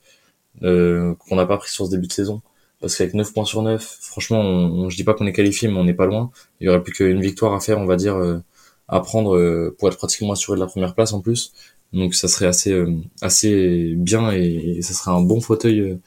euh, 0.63 1.17
qu'on 1.17 1.35
n'a 1.35 1.47
pas 1.47 1.57
pris 1.57 1.73
sur 1.73 1.87
ce 1.87 1.91
début 1.91 2.07
de 2.07 2.13
saison. 2.13 2.41
Parce 2.81 2.95
qu'avec 2.97 3.15
9 3.15 3.33
points 3.33 3.45
sur 3.45 3.61
9, 3.61 3.99
franchement, 4.03 4.41
on, 4.41 4.89
je 4.89 4.97
dis 4.97 5.03
pas 5.03 5.15
qu'on 5.15 5.27
est 5.27 5.33
qualifié, 5.33 5.67
mais 5.67 5.79
on 5.79 5.85
n'est 5.85 5.93
pas 5.93 6.07
loin. 6.07 6.31
Il 6.61 6.67
y 6.67 6.69
aurait 6.69 6.85
plus 6.85 6.93
qu'une 6.93 7.21
victoire 7.21 7.55
à 7.55 7.61
faire, 7.61 7.79
on 7.79 7.87
va 7.87 7.97
dire, 7.97 8.15
euh, 8.15 8.39
à 8.87 9.01
prendre 9.01 9.37
euh, 9.37 9.75
pour 9.81 9.89
être 9.89 9.99
pratiquement 9.99 10.31
assuré 10.33 10.55
de 10.57 10.61
la 10.61 10.69
première 10.69 10.95
place 10.95 11.13
en 11.13 11.21
plus. 11.21 11.53
Donc 11.93 12.15
ça 12.15 12.29
serait 12.29 12.47
assez 12.47 12.85
assez 13.21 13.95
bien 13.97 14.31
et, 14.31 14.77
et 14.79 14.83
ça 14.83 14.95
serait 14.95 15.11
un 15.11 15.23
bon 15.23 15.41
fauteuil 15.41 15.99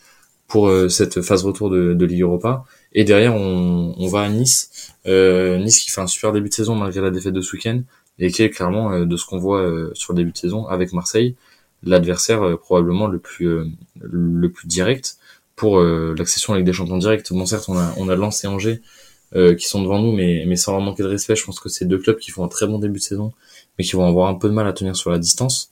pour 0.52 0.68
euh, 0.68 0.90
cette 0.90 1.22
phase 1.22 1.46
retour 1.46 1.70
de, 1.70 1.94
de 1.94 2.06
Ligue 2.06 2.24
Europa. 2.24 2.66
Et 2.92 3.06
derrière, 3.06 3.34
on, 3.34 3.96
on 3.98 4.08
va 4.08 4.24
à 4.24 4.30
Nice. 4.30 4.94
Euh, 5.08 5.58
nice 5.58 5.80
qui 5.80 5.90
fait 5.90 6.02
un 6.02 6.08
super 6.08 6.34
début 6.34 6.50
de 6.50 6.54
saison 6.54 6.76
malgré 6.76 7.00
la 7.00 7.10
défaite 7.10 7.34
de 7.34 7.40
ce 7.40 7.56
week-end 7.56 7.82
et 8.20 8.30
qui 8.32 8.44
est 8.44 8.50
clairement, 8.50 8.92
euh, 8.92 9.06
de 9.06 9.16
ce 9.16 9.26
qu'on 9.26 9.40
voit 9.40 9.62
euh, 9.62 9.92
sur 9.94 10.12
le 10.12 10.18
début 10.18 10.34
de 10.34 10.38
saison 10.38 10.68
avec 10.68 10.92
Marseille, 10.92 11.36
l'adversaire 11.84 12.44
euh, 12.44 12.58
probablement 12.58 13.08
le 13.08 13.18
plus 13.18 13.48
euh, 13.48 13.66
le 14.02 14.50
plus 14.52 14.68
direct 14.68 15.16
pour 15.56 15.80
l'accession 15.80 16.54
Ligue 16.54 16.66
des 16.66 16.74
Champions 16.74 16.98
directe. 16.98 17.32
Bon 17.32 17.46
certes, 17.46 17.70
on 17.70 17.78
a 17.78 17.94
on 17.98 18.10
a 18.10 18.16
Lens 18.16 18.44
et 18.44 18.48
Angers 18.48 18.82
qui 19.34 19.68
sont 19.68 19.84
devant 19.84 20.00
nous, 20.00 20.12
mais 20.12 20.44
mais 20.48 20.56
sans 20.56 20.72
leur 20.72 20.82
manquer 20.82 21.04
de 21.04 21.08
respect, 21.08 21.36
je 21.36 21.46
pense 21.46 21.60
que 21.60 21.70
c'est 21.70 21.86
deux 21.86 22.00
clubs 22.00 22.18
qui 22.18 22.32
font 22.32 22.44
un 22.44 22.48
très 22.48 22.66
bon 22.66 22.80
début 22.80 22.98
de 22.98 23.04
saison, 23.04 23.32
mais 23.78 23.84
qui 23.84 23.96
vont 23.96 24.08
avoir 24.08 24.28
un 24.28 24.34
peu 24.34 24.50
de 24.50 24.56
mal 24.56 24.66
à 24.66 24.74
tenir 24.74 24.96
sur 24.96 25.12
la 25.12 25.20
distance. 25.20 25.72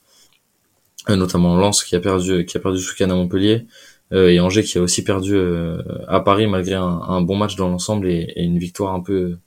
Notamment 1.07 1.57
Lens 1.57 1.83
qui 1.83 1.95
a 1.95 1.99
perdu 1.99 2.45
qui 2.45 2.55
a 2.57 2.59
perdu 2.59 2.77
ce 2.77 2.91
week-end 2.91 3.09
à 3.09 3.15
Montpellier 3.15 3.65
et 4.11 4.39
Angers 4.39 4.63
qui 4.63 4.77
a 4.77 4.81
aussi 4.81 5.03
perdu 5.03 5.35
euh, 5.35 5.81
à 6.07 6.19
Paris 6.19 6.47
malgré 6.47 6.73
un, 6.75 7.21
bon 7.21 7.35
match 7.35 7.55
dans 7.55 7.69
l'ensemble 7.69 8.07
et, 8.07 8.33
une 8.37 8.57
victoire 8.57 8.93
un 8.93 9.01
peu 9.01 9.37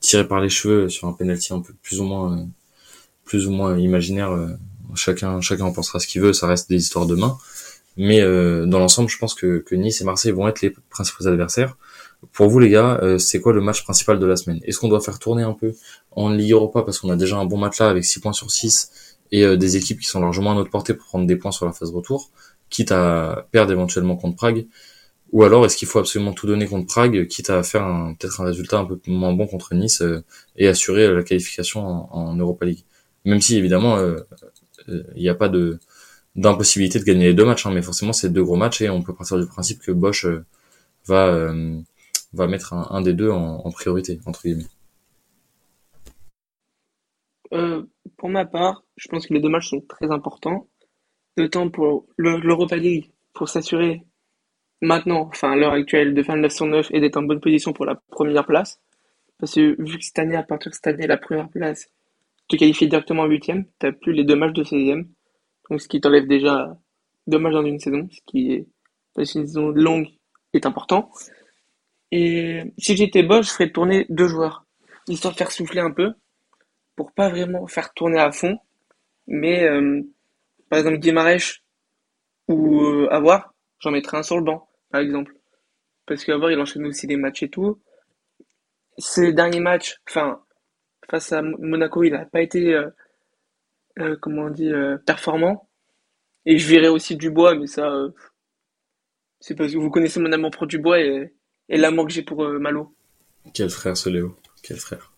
tirée 0.00 0.26
par 0.26 0.40
les 0.40 0.50
cheveux 0.50 0.88
sur 0.88 1.08
un 1.08 1.12
penalty 1.12 1.52
un 1.52 1.60
peu 1.60 1.72
plus 1.82 2.00
ou 2.00 2.04
moins 2.04 2.38
euh, 2.38 2.44
plus 3.30 3.46
ou 3.46 3.52
moins 3.52 3.78
imaginaire. 3.78 4.32
euh, 4.32 4.48
chacun 4.96 5.40
chacun 5.40 5.66
en 5.66 5.72
pensera 5.72 6.00
ce 6.00 6.08
qu'il 6.08 6.20
veut, 6.20 6.32
ça 6.32 6.48
reste 6.48 6.68
des 6.68 6.76
histoires 6.76 7.06
de 7.06 7.14
main. 7.14 7.38
Mais 7.96 8.20
euh, 8.20 8.66
dans 8.66 8.78
l'ensemble, 8.80 9.08
je 9.08 9.18
pense 9.18 9.34
que, 9.34 9.64
Nice 9.72 10.00
et 10.00 10.04
Marseille 10.04 10.32
vont 10.32 10.48
être 10.48 10.62
les 10.62 10.70
principaux 10.90 11.26
adversaires. 11.28 11.76
Pour 12.32 12.48
vous 12.48 12.58
les 12.58 12.70
gars, 12.70 12.98
euh, 13.02 13.18
c'est 13.18 13.40
quoi 13.40 13.52
le 13.52 13.60
match 13.60 13.84
principal 13.84 14.18
de 14.18 14.26
la 14.26 14.36
semaine? 14.36 14.60
Est-ce 14.64 14.78
qu'on 14.78 14.88
doit 14.88 15.00
faire 15.00 15.18
tourner 15.18 15.42
un 15.44 15.52
peu 15.52 15.74
en 16.12 16.30
Ligue 16.30 16.52
Europa 16.52 16.82
parce 16.82 16.98
qu'on 16.98 17.10
a 17.10 17.16
déjà 17.16 17.36
un 17.36 17.44
bon 17.46 17.56
match 17.56 17.78
là 17.78 17.88
avec 17.88 18.04
6 18.04 18.20
points 18.20 18.32
sur 18.32 18.50
6 18.50 18.90
et 19.32 19.56
des 19.56 19.76
équipes 19.76 20.00
qui 20.00 20.08
sont 20.08 20.20
largement 20.20 20.52
à 20.52 20.54
notre 20.54 20.70
portée 20.70 20.92
pour 20.92 21.06
prendre 21.06 21.26
des 21.26 21.36
points 21.36 21.52
sur 21.52 21.64
la 21.64 21.72
phase 21.72 21.90
retour, 21.90 22.30
quitte 22.70 22.92
à 22.92 23.48
perdre 23.52 23.72
éventuellement 23.72 24.16
contre 24.16 24.36
Prague 24.36 24.66
ou 25.32 25.44
alors 25.44 25.64
est-ce 25.64 25.76
qu'il 25.76 25.86
faut 25.88 25.98
absolument 25.98 26.32
tout 26.32 26.46
donner 26.46 26.66
contre 26.66 26.86
Prague, 26.86 27.26
quitte 27.28 27.50
à 27.50 27.62
faire 27.62 27.84
peut-être 28.18 28.40
un 28.40 28.44
résultat 28.44 28.78
un 28.80 28.84
peu 28.84 29.00
moins 29.06 29.32
bon 29.32 29.46
contre 29.46 29.74
Nice 29.74 30.02
euh, 30.02 30.24
et 30.56 30.66
assurer 30.68 31.12
la 31.12 31.22
qualification 31.22 32.12
en, 32.14 32.34
Europa 32.36 32.64
League 32.64 32.84
Même 33.24 33.40
si 33.40 33.56
évidemment 33.56 33.96
euh, 33.96 34.20
euh, 34.88 35.04
il 35.14 35.22
n'y 35.22 35.28
a 35.28 35.34
pas 35.34 35.48
de 35.48 35.78
d'impossibilité 36.36 36.98
de 37.00 37.04
gagner 37.04 37.26
les 37.26 37.34
deux 37.34 37.44
matchs, 37.44 37.66
hein, 37.66 37.72
mais 37.72 37.82
forcément 37.82 38.12
c'est 38.12 38.30
deux 38.30 38.44
gros 38.44 38.56
matchs 38.56 38.82
et 38.82 38.90
on 38.90 39.02
peut 39.02 39.14
partir 39.14 39.38
du 39.38 39.46
principe 39.46 39.80
que 39.82 39.92
Bosch 39.92 40.26
va 41.06 41.52
va 42.32 42.46
mettre 42.46 42.72
un, 42.74 43.00
des 43.02 43.14
deux 43.14 43.30
en, 43.30 43.70
priorité 43.72 44.20
entre 44.26 44.42
guillemets. 44.42 44.66
pour 48.16 48.28
ma 48.28 48.44
part, 48.44 48.84
je 48.96 49.08
pense 49.08 49.26
que 49.26 49.34
les 49.34 49.40
deux 49.40 49.48
matchs 49.48 49.70
sont 49.70 49.80
très 49.88 50.10
importants, 50.10 50.68
d'autant 51.40 51.70
pour 51.70 52.06
l'Europa 52.16 52.76
League 52.76 53.10
pour 53.32 53.48
s'assurer 53.48 54.02
maintenant, 54.80 55.28
enfin 55.32 55.52
à 55.52 55.56
l'heure 55.56 55.72
actuelle, 55.72 56.14
de 56.14 56.22
faire 56.22 56.36
le 56.36 56.42
9 56.42 56.52
sur 56.52 56.66
9 56.66 56.88
et 56.92 57.00
d'être 57.00 57.16
en 57.16 57.22
bonne 57.22 57.40
position 57.40 57.72
pour 57.72 57.86
la 57.86 57.96
première 58.10 58.46
place. 58.46 58.80
Parce 59.38 59.54
que 59.54 59.80
vu 59.82 59.98
que 59.98 60.04
cette 60.04 60.18
année, 60.18 60.36
à 60.36 60.42
partir 60.42 60.70
de 60.70 60.74
cette 60.74 60.86
année, 60.86 61.06
la 61.06 61.16
première 61.16 61.48
place, 61.48 61.88
tu 62.48 62.56
qualifies 62.56 62.88
directement 62.88 63.22
en 63.22 63.26
huitième, 63.26 63.64
t'as 63.78 63.92
plus 63.92 64.12
les 64.12 64.24
deux 64.24 64.36
matchs 64.36 64.52
de 64.52 64.64
16e. 64.64 65.06
Donc 65.70 65.80
ce 65.80 65.88
qui 65.88 66.00
t'enlève 66.00 66.26
déjà 66.26 66.76
deux 67.26 67.38
matchs 67.38 67.54
dans 67.54 67.64
une 67.64 67.78
saison, 67.78 68.08
ce 68.10 68.20
qui 68.26 68.52
est, 68.52 68.66
une 69.16 69.24
saison 69.24 69.68
longue, 69.68 70.08
est 70.52 70.66
important. 70.66 71.10
Et 72.10 72.62
si 72.76 72.96
j'étais 72.96 73.22
boss, 73.22 73.46
je 73.46 73.52
ferais 73.52 73.70
tourner 73.70 74.06
deux 74.08 74.26
joueurs, 74.26 74.66
histoire 75.08 75.32
de 75.32 75.38
faire 75.38 75.52
souffler 75.52 75.80
un 75.80 75.92
peu, 75.92 76.12
pour 76.96 77.12
pas 77.12 77.28
vraiment 77.30 77.66
faire 77.66 77.94
tourner 77.94 78.18
à 78.18 78.32
fond. 78.32 78.58
Mais 79.28 79.62
euh, 79.62 80.02
par 80.70 80.78
exemple 80.78 80.98
Guimarães 80.98 81.60
ou 82.48 82.80
euh, 82.80 83.08
Avoir, 83.10 83.54
j'en 83.80 83.90
mettrais 83.90 84.16
un 84.16 84.22
sur 84.22 84.38
le 84.38 84.44
banc 84.44 84.68
par 84.90 85.02
exemple. 85.02 85.36
Parce 86.06 86.24
qu'avoir, 86.24 86.50
il 86.50 86.58
enchaîne 86.58 86.86
aussi 86.86 87.06
des 87.06 87.16
matchs 87.16 87.44
et 87.44 87.50
tout. 87.50 87.80
Ces 88.98 89.32
derniers 89.32 89.60
matchs, 89.60 90.00
enfin, 90.08 90.42
face 91.08 91.32
à 91.32 91.42
Monaco, 91.42 92.02
il 92.02 92.10
n'a 92.10 92.24
pas 92.24 92.40
été, 92.40 92.74
euh, 92.74 92.90
euh, 94.00 94.16
comment 94.20 94.44
on 94.44 94.50
dit, 94.50 94.72
performant. 95.06 95.68
Et 96.46 96.58
je 96.58 96.68
verrai 96.68 96.88
aussi 96.88 97.16
Dubois, 97.16 97.54
mais 97.54 97.68
ça, 97.68 97.92
c'est 99.38 99.54
parce 99.54 99.72
que 99.72 99.78
vous 99.78 99.90
connaissez 99.90 100.18
mon 100.18 100.32
amour 100.32 100.50
pour 100.50 100.66
Dubois 100.66 101.00
et, 101.00 101.32
et 101.68 101.76
l'amour 101.76 102.06
que 102.06 102.12
j'ai 102.12 102.22
pour 102.22 102.42
Malo. 102.48 102.92
Quel 103.54 103.70
frère 103.70 103.96
ce 103.96 104.08
Léo, 104.08 104.36
quel 104.64 104.78
frère. 104.78 105.12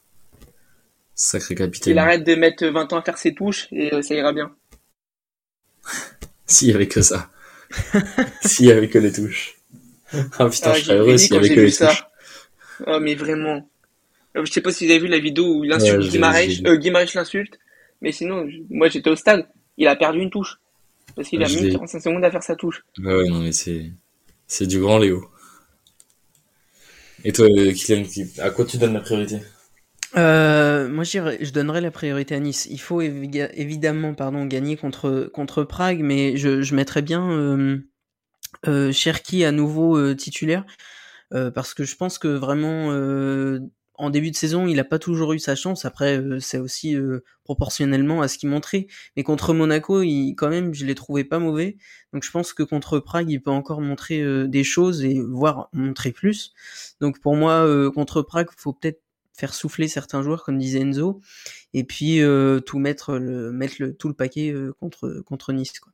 Sacré 1.15 1.55
capitaine. 1.55 1.93
Il 1.93 1.99
arrête 1.99 2.25
de 2.25 2.35
mettre 2.35 2.67
20 2.67 2.93
ans 2.93 2.99
à 2.99 3.03
faire 3.03 3.17
ses 3.17 3.35
touches 3.35 3.69
et 3.73 4.03
ça 4.03 4.15
ira 4.15 4.35
bien. 4.35 4.55
S'il 6.47 6.69
y 6.69 6.73
avait 6.73 6.89
que 6.89 7.03
ça. 7.03 7.31
S'il 8.45 8.67
y 8.67 8.73
avait 8.73 8.89
que 8.89 8.99
les 8.99 9.13
touches. 9.13 9.57
Ah 10.39 10.49
putain, 10.49 10.73
ah, 10.73 10.75
je 10.75 10.85
serais 10.85 10.99
heureux 10.99 11.17
s'il 11.17 11.33
y 11.33 11.37
avait 11.39 11.55
que 11.55 11.61
les 11.61 11.71
ça. 11.71 12.11
Oh, 12.87 12.99
mais 13.01 13.15
vraiment. 13.15 13.67
Euh, 14.37 14.45
je 14.45 14.53
sais 14.53 14.61
pas 14.61 14.71
si 14.71 14.85
vous 14.85 14.91
avez 14.91 15.01
vu 15.01 15.09
la 15.09 15.19
vidéo 15.19 15.59
où 15.59 15.65
il 15.65 15.73
insulte 15.73 16.13
ouais, 16.13 16.67
euh, 16.67 17.05
l'insulte. 17.15 17.59
Mais 18.03 18.13
sinon, 18.13 18.47
moi 18.69 18.89
j'étais 18.89 19.09
au 19.11 19.17
stade. 19.17 19.47
Il 19.79 19.89
a 19.89 19.97
perdu 19.97 20.21
une 20.21 20.31
touche. 20.31 20.59
Parce 21.17 21.29
qu'il 21.29 21.43
a 21.43 21.49
mis 21.49 21.73
45 21.73 22.01
secondes 22.01 22.25
à 22.25 22.31
faire 22.31 22.43
sa 22.43 22.57
touche. 22.57 22.85
Bah 22.99 23.17
ouais, 23.17 23.29
non, 23.29 23.41
mais 23.41 23.53
c'est, 23.53 23.91
c'est 24.47 24.67
du 24.67 24.81
grand 24.81 24.99
Léo. 24.99 25.29
Et 27.25 27.33
toi, 27.33 27.47
Kylian, 27.49 28.05
à 28.39 28.51
quoi 28.51 28.65
tu 28.65 28.79
donnes 28.79 28.95
la 28.95 29.01
priorité? 29.01 29.39
Euh, 30.17 30.89
moi, 30.89 31.05
je 31.05 31.53
donnerais 31.53 31.81
la 31.81 31.91
priorité 31.91 32.35
à 32.35 32.41
Nice. 32.41 32.67
Il 32.71 32.81
faut 32.81 33.01
évidemment, 33.01 34.15
pardon, 34.15 34.45
gagner 34.47 34.77
contre 34.77 35.31
contre 35.33 35.65
Prague, 35.65 36.01
mais 36.01 36.37
je, 36.37 36.63
je 36.63 36.75
mettrais 36.75 37.03
bien 37.03 37.31
euh, 37.31 37.79
euh, 38.69 38.93
Cherki 38.93 39.45
à 39.45 39.53
nouveau 39.53 39.97
euh, 39.97 40.15
titulaire 40.15 40.65
euh, 41.35 41.51
parce 41.51 41.75
que 41.75 41.85
je 41.85 41.97
pense 41.97 42.19
que 42.19 42.29
vraiment 42.29 42.91
en 43.97 44.11
début 44.11 44.31
de 44.31 44.37
saison, 44.37 44.67
il 44.67 44.77
n'a 44.77 44.85
pas 44.85 44.99
toujours 44.99 45.33
eu 45.33 45.39
sa 45.39 45.55
chance. 45.55 45.85
Après, 45.85 46.21
c'est 46.41 46.59
aussi 46.59 46.97
proportionnellement 47.45 48.21
à 48.23 48.27
ce 48.27 48.39
qu'il 48.39 48.49
montrait. 48.49 48.89
Mais 49.17 49.23
contre 49.23 49.55
Monaco, 49.55 50.03
il, 50.03 50.35
quand 50.35 50.49
même, 50.49 50.75
je 50.75 50.85
l'ai 50.87 50.95
trouvé 50.95 51.25
pas 51.25 51.39
mauvais. 51.39 51.77
Donc, 52.13 52.25
je 52.25 52.31
pense 52.31 52.53
que 52.53 52.63
contre 52.63 52.99
Prague, 52.99 53.31
il 53.31 53.41
peut 53.41 53.51
encore 53.51 53.81
montrer 53.81 54.49
des 54.49 54.65
choses 54.65 55.05
et 55.05 55.21
voire 55.21 55.69
montrer 55.73 56.11
plus. 56.11 56.53
Donc, 57.01 57.21
pour 57.21 57.37
moi, 57.37 57.69
contre 57.95 58.23
Prague, 58.23 58.49
faut 58.57 58.73
peut-être 58.73 59.02
faire 59.35 59.55
souffler 59.55 59.89
certains 59.89 60.23
joueurs, 60.23 60.45
comme 60.45 60.59
disait 60.59 60.81
Enzo, 60.81 61.21
et 61.75 61.85
puis 61.85 62.21
tout 62.67 62.79
mettre 62.79 63.15
le 63.15 63.53
mettre 63.53 63.77
le, 63.79 63.95
tout 63.95 64.09
le 64.09 64.15
paquet 64.15 64.55
contre 64.81 65.23
contre 65.27 65.53
Nice. 65.53 65.79
Quoi. 65.81 65.93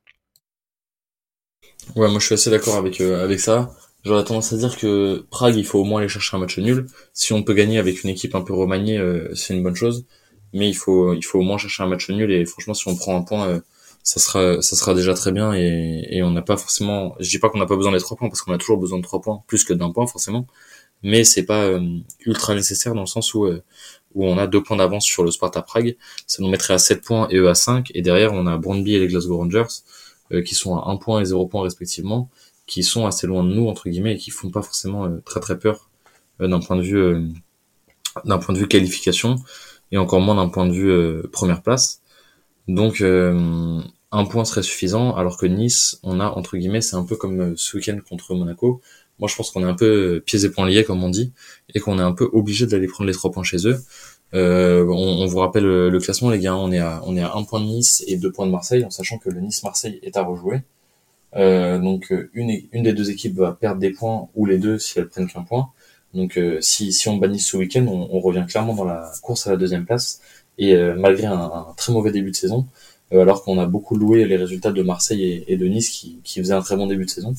Ouais, 1.95 2.07
moi 2.09 2.19
je 2.19 2.25
suis 2.25 2.33
assez 2.35 2.49
d'accord 2.49 2.75
avec 2.75 3.01
euh, 3.01 3.23
avec 3.23 3.39
ça. 3.39 3.71
J'aurais 4.05 4.23
tendance 4.23 4.53
à 4.53 4.57
dire 4.57 4.77
que 4.77 5.25
Prague, 5.29 5.55
il 5.55 5.65
faut 5.65 5.79
au 5.79 5.83
moins 5.83 5.99
aller 5.99 6.09
chercher 6.09 6.37
un 6.37 6.39
match 6.39 6.57
nul. 6.57 6.85
Si 7.13 7.33
on 7.33 7.43
peut 7.43 7.53
gagner 7.53 7.79
avec 7.79 8.03
une 8.03 8.09
équipe 8.09 8.35
un 8.35 8.41
peu 8.41 8.53
remaniée, 8.53 8.97
euh, 8.97 9.33
c'est 9.35 9.53
une 9.55 9.63
bonne 9.63 9.75
chose. 9.75 10.05
Mais 10.53 10.69
il 10.69 10.73
faut 10.75 11.13
il 11.13 11.23
faut 11.23 11.39
au 11.39 11.43
moins 11.43 11.57
chercher 11.57 11.83
un 11.83 11.87
match 11.87 12.09
nul 12.09 12.31
et 12.31 12.45
franchement, 12.45 12.73
si 12.73 12.87
on 12.87 12.95
prend 12.95 13.15
un 13.17 13.23
point, 13.23 13.47
euh, 13.47 13.59
ça 14.03 14.19
sera 14.19 14.61
ça 14.61 14.75
sera 14.75 14.93
déjà 14.93 15.13
très 15.13 15.31
bien 15.31 15.53
et, 15.53 16.07
et 16.09 16.23
on 16.23 16.31
n'a 16.31 16.41
pas 16.41 16.57
forcément. 16.57 17.15
Je 17.19 17.29
dis 17.29 17.39
pas 17.39 17.49
qu'on 17.49 17.59
n'a 17.59 17.65
pas 17.65 17.75
besoin 17.75 17.91
des 17.91 17.99
trois 17.99 18.17
points 18.17 18.29
parce 18.29 18.41
qu'on 18.41 18.53
a 18.53 18.57
toujours 18.57 18.77
besoin 18.77 18.99
de 18.99 19.03
trois 19.03 19.21
points 19.21 19.43
plus 19.47 19.63
que 19.63 19.73
d'un 19.73 19.91
point 19.91 20.07
forcément. 20.07 20.47
Mais 21.03 21.23
c'est 21.23 21.45
pas 21.45 21.69
ultra 22.25 22.55
nécessaire 22.55 22.93
dans 22.93 23.01
le 23.01 23.07
sens 23.07 23.33
où 23.33 23.47
où 24.15 24.25
on 24.25 24.37
a 24.37 24.47
deux 24.47 24.63
points 24.63 24.77
d'avance 24.77 25.05
sur 25.05 25.23
le 25.23 25.31
Sparta 25.31 25.61
Prague. 25.61 25.95
Ça 26.27 26.41
nous 26.41 26.49
mettrait 26.49 26.73
à 26.73 26.79
7 26.79 27.01
points 27.03 27.27
et 27.29 27.37
eux 27.37 27.47
à 27.47 27.55
5. 27.55 27.91
Et 27.93 28.01
derrière, 28.01 28.33
on 28.33 28.47
a 28.47 28.57
Brondby 28.57 28.95
et 28.95 28.99
les 28.99 29.07
Glasgow 29.07 29.37
Rangers. 29.37 29.67
Euh, 30.31 30.43
qui 30.43 30.53
sont 30.53 30.77
à 30.77 30.89
1 30.91 30.97
point 30.97 31.21
et 31.21 31.25
0 31.25 31.47
point 31.47 31.63
respectivement, 31.63 32.29
qui 32.67 32.83
sont 32.83 33.07
assez 33.07 33.25
loin 33.25 33.43
de 33.43 33.49
nous 33.49 33.67
entre 33.67 33.89
guillemets 33.89 34.13
et 34.13 34.17
qui 34.17 34.29
font 34.29 34.51
pas 34.51 34.61
forcément 34.61 35.05
euh, 35.05 35.21
très 35.25 35.39
très 35.39 35.57
peur 35.57 35.89
euh, 36.39 36.47
d'un 36.47 36.59
point 36.59 36.75
de 36.75 36.83
vue 36.83 37.31
d'un 38.25 38.37
point 38.37 38.53
de 38.53 38.59
vue 38.59 38.67
qualification 38.67 39.37
et 39.91 39.97
encore 39.97 40.21
moins 40.21 40.35
d'un 40.35 40.49
point 40.49 40.67
de 40.67 40.73
vue 40.73 41.27
première 41.29 41.61
place. 41.63 42.01
Donc 42.67 43.01
un 43.01 44.25
point 44.25 44.45
serait 44.45 44.63
suffisant, 44.63 45.15
alors 45.15 45.37
que 45.37 45.45
Nice, 45.45 45.99
on 46.03 46.19
a 46.19 46.27
entre 46.29 46.57
guillemets, 46.57 46.81
c'est 46.81 46.95
un 46.95 47.05
peu 47.05 47.15
comme 47.15 47.55
ce 47.57 47.77
week-end 47.77 47.99
contre 48.07 48.35
Monaco. 48.35 48.81
Moi, 49.19 49.27
je 49.27 49.35
pense 49.35 49.51
qu'on 49.51 49.61
est 49.61 49.69
un 49.69 49.75
peu 49.75 50.21
pieds 50.25 50.45
et 50.45 50.49
poings 50.49 50.67
liés, 50.67 50.83
comme 50.83 51.03
on 51.03 51.09
dit, 51.09 51.33
et 51.73 51.79
qu'on 51.79 51.99
est 51.99 52.03
un 52.03 52.13
peu 52.13 52.29
obligé 52.31 52.65
d'aller 52.67 52.87
prendre 52.87 53.07
les 53.07 53.13
trois 53.13 53.31
points 53.31 53.43
chez 53.43 53.67
eux. 53.67 53.79
Euh, 54.33 54.85
on, 54.87 55.25
vous 55.25 55.39
rappelle 55.39 55.63
le, 55.63 55.99
classement, 55.99 56.29
les 56.29 56.39
gars. 56.39 56.55
On 56.55 56.71
est 56.71 56.79
à 56.79 57.01
un 57.35 57.43
point 57.43 57.59
de 57.59 57.65
Nice 57.65 58.03
et 58.07 58.17
deux 58.17 58.31
points 58.31 58.45
de 58.45 58.51
Marseille, 58.51 58.83
en 58.85 58.89
sachant 58.89 59.17
que 59.17 59.29
le 59.29 59.41
Nice-Marseille 59.41 59.99
est 60.03 60.17
à 60.17 60.23
rejouer. 60.23 60.61
Euh, 61.35 61.77
donc 61.79 62.11
une 62.33 62.51
une 62.71 62.83
des 62.83 62.93
deux 62.93 63.11
équipes 63.11 63.35
va 63.37 63.51
perdre 63.53 63.79
des 63.79 63.91
points 63.91 64.29
ou 64.33 64.47
les 64.47 64.57
deux 64.57 64.79
si 64.79 64.97
elles 64.97 65.07
prennent 65.07 65.27
qu'un 65.27 65.43
point. 65.43 65.69
Donc 66.15 66.37
euh, 66.37 66.59
si 66.61 66.91
si 66.91 67.07
on 67.07 67.17
bannit 67.17 67.39
ce 67.39 67.55
week-end, 67.57 67.85
on, 67.87 68.19
revient 68.19 68.45
clairement 68.47 68.73
dans 68.75 68.83
la 68.85 69.11
course 69.21 69.47
à 69.47 69.51
la 69.51 69.57
deuxième 69.57 69.85
place. 69.85 70.21
Et 70.57 70.75
malgré 70.97 71.25
un, 71.25 71.67
très 71.77 71.93
mauvais 71.93 72.11
début 72.11 72.31
de 72.31 72.35
saison, 72.35 72.67
alors 73.11 73.43
qu'on 73.43 73.59
a 73.59 73.65
beaucoup 73.65 73.95
loué 73.95 74.25
les 74.25 74.35
résultats 74.35 74.71
de 74.73 74.83
Marseille 74.83 75.45
et, 75.47 75.57
de 75.57 75.65
Nice 75.67 75.89
qui, 75.89 76.19
qui 76.23 76.39
faisaient 76.41 76.53
un 76.53 76.61
très 76.61 76.75
bon 76.75 76.87
début 76.87 77.05
de 77.05 77.09
saison. 77.09 77.33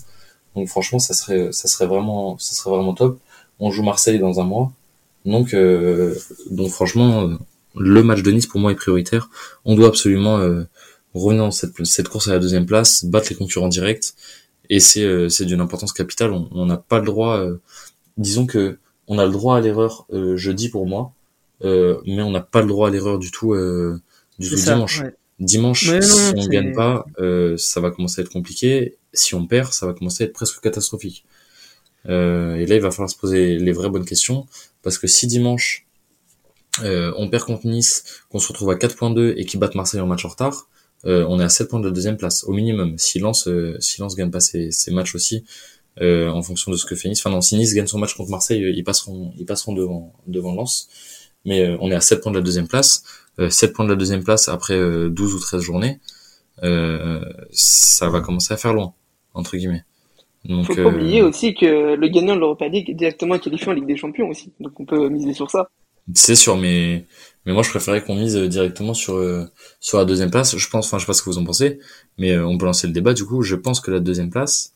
Donc 0.56 0.68
franchement, 0.68 0.98
ça 0.98 1.14
serait 1.14 1.52
ça 1.52 1.68
serait 1.68 1.86
vraiment 1.86 2.38
ça 2.38 2.54
serait 2.54 2.70
vraiment 2.70 2.94
top. 2.94 3.18
On 3.60 3.70
joue 3.70 3.82
Marseille 3.82 4.18
dans 4.18 4.40
un 4.40 4.44
mois. 4.44 4.72
Donc, 5.26 5.52
euh, 5.52 6.14
donc 6.50 6.70
franchement, 6.70 7.28
euh, 7.28 7.36
le 7.76 8.02
match 8.02 8.22
de 8.22 8.30
Nice 8.30 8.46
pour 8.46 8.60
moi 8.60 8.72
est 8.72 8.76
prioritaire. 8.76 9.28
On 9.64 9.74
doit 9.76 9.88
absolument 9.88 10.38
euh, 10.38 10.64
revenir 11.14 11.44
dans 11.44 11.50
cette, 11.50 11.84
cette 11.84 12.08
course 12.08 12.28
à 12.28 12.32
la 12.32 12.38
deuxième 12.38 12.66
place, 12.66 13.04
battre 13.04 13.28
les 13.30 13.36
concurrents 13.36 13.68
directs, 13.68 14.14
et 14.70 14.80
c'est 14.80 15.04
euh, 15.04 15.28
c'est 15.28 15.44
d'une 15.44 15.60
importance 15.60 15.92
capitale. 15.92 16.32
On 16.32 16.66
n'a 16.66 16.78
pas 16.78 16.98
le 16.98 17.04
droit, 17.04 17.44
disons 18.16 18.46
que 18.46 18.78
on 19.08 19.18
a 19.18 19.26
le 19.26 19.32
droit 19.32 19.56
à 19.56 19.60
l'erreur 19.60 20.06
jeudi 20.36 20.68
pour 20.68 20.86
moi, 20.86 21.12
mais 21.62 22.22
on 22.22 22.30
n'a 22.30 22.40
pas 22.40 22.62
le 22.62 22.68
droit 22.68 22.88
à 22.88 22.90
l'erreur 22.90 23.18
du 23.18 23.30
tout 23.30 23.54
du 24.38 24.48
tout 24.48 24.56
dimanche. 24.56 25.02
Dimanche, 25.38 26.00
si 26.00 26.32
on 26.36 26.46
gagne 26.46 26.74
pas, 26.74 27.04
ça 27.56 27.80
va 27.80 27.90
commencer 27.90 28.20
à 28.20 28.24
être 28.24 28.32
compliqué. 28.32 28.96
Si 29.12 29.34
on 29.34 29.46
perd, 29.46 29.72
ça 29.72 29.86
va 29.86 29.94
commencer 29.94 30.24
à 30.24 30.26
être 30.26 30.32
presque 30.32 30.60
catastrophique. 30.60 31.24
Euh, 32.08 32.56
et 32.56 32.66
là, 32.66 32.76
il 32.76 32.80
va 32.80 32.90
falloir 32.90 33.10
se 33.10 33.16
poser 33.16 33.58
les 33.58 33.72
vraies 33.72 33.90
bonnes 33.90 34.04
questions. 34.04 34.46
Parce 34.82 34.98
que 34.98 35.06
si 35.06 35.26
dimanche, 35.26 35.86
euh, 36.82 37.12
on 37.16 37.28
perd 37.28 37.44
contre 37.44 37.66
Nice, 37.66 38.22
qu'on 38.30 38.38
se 38.38 38.48
retrouve 38.48 38.70
à 38.70 38.76
4.2 38.76 39.34
et 39.36 39.44
qu'ils 39.44 39.60
battent 39.60 39.74
Marseille 39.74 40.00
en 40.00 40.06
match 40.06 40.24
en 40.24 40.28
retard, 40.28 40.68
euh, 41.06 41.24
on 41.28 41.40
est 41.40 41.44
à 41.44 41.48
7 41.48 41.68
points 41.68 41.80
de 41.80 41.86
la 41.86 41.92
deuxième 41.92 42.16
place, 42.16 42.44
au 42.44 42.52
minimum. 42.52 42.98
Si 42.98 43.18
Lens, 43.18 43.48
euh, 43.48 43.76
si 43.80 44.00
Lens 44.00 44.14
gagne 44.16 44.30
pas 44.30 44.40
ses, 44.40 44.70
matchs 44.88 45.14
aussi, 45.14 45.44
euh, 46.00 46.28
en 46.28 46.42
fonction 46.42 46.70
de 46.70 46.76
ce 46.76 46.84
que 46.84 46.94
fait 46.94 47.08
Nice. 47.08 47.20
Enfin 47.20 47.30
non, 47.30 47.40
si 47.40 47.56
Nice 47.56 47.74
gagne 47.74 47.86
son 47.86 47.98
match 47.98 48.14
contre 48.14 48.30
Marseille, 48.30 48.62
ils 48.74 48.84
passeront, 48.84 49.32
ils 49.38 49.46
passeront 49.46 49.72
devant, 49.72 50.12
devant 50.26 50.54
Lens. 50.54 50.88
Mais 51.44 51.76
on 51.80 51.90
est 51.90 51.94
à 51.94 52.00
7 52.00 52.20
points 52.20 52.32
de 52.32 52.38
la 52.38 52.44
deuxième 52.44 52.68
place. 52.68 53.04
7 53.48 53.72
points 53.72 53.86
de 53.86 53.90
la 53.90 53.96
deuxième 53.96 54.22
place 54.22 54.48
après 54.48 54.78
12 55.08 55.34
ou 55.34 55.38
13 55.40 55.62
journées. 55.62 56.00
ça 57.52 58.10
va 58.10 58.20
commencer 58.20 58.52
à 58.52 58.58
faire 58.58 58.74
loin, 58.74 58.92
entre 59.34 59.56
guillemets. 59.56 59.84
Donc, 60.44 60.66
Faut 60.66 60.74
pas 60.74 60.86
oublier 60.86 61.22
aussi 61.22 61.54
que 61.54 61.94
le 61.94 62.08
gagnant 62.08 62.34
de 62.34 62.40
l'Europa 62.40 62.66
League 62.66 62.88
est 62.88 62.94
directement 62.94 63.38
qualifié 63.38 63.68
en 63.68 63.72
Ligue 63.72 63.86
des 63.86 63.96
Champions 63.96 64.28
aussi. 64.28 64.52
Donc 64.58 64.78
on 64.80 64.86
peut 64.86 65.08
miser 65.08 65.34
sur 65.34 65.50
ça. 65.50 65.68
C'est 66.14 66.34
sûr, 66.34 66.56
mais 66.56 67.04
mais 67.44 67.52
moi 67.52 67.62
je 67.62 67.70
préférais 67.70 68.02
qu'on 68.02 68.14
mise 68.14 68.36
directement 68.36 68.94
sur 68.94 69.14
euh, 69.14 69.44
sur 69.80 69.98
la 69.98 70.04
deuxième 70.04 70.30
place. 70.30 70.56
Je 70.56 70.68
pense, 70.70 70.86
enfin 70.86 70.98
je 70.98 71.02
sais 71.02 71.06
pas 71.06 71.12
ce 71.12 71.22
que 71.22 71.30
vous 71.30 71.38
en 71.38 71.44
pensez, 71.44 71.78
mais 72.18 72.32
euh, 72.32 72.46
on 72.46 72.56
peut 72.56 72.64
lancer 72.64 72.86
le 72.86 72.92
débat. 72.92 73.12
Du 73.12 73.26
coup, 73.26 73.42
je 73.42 73.54
pense 73.54 73.80
que 73.80 73.90
la 73.90 74.00
deuxième 74.00 74.30
place 74.30 74.74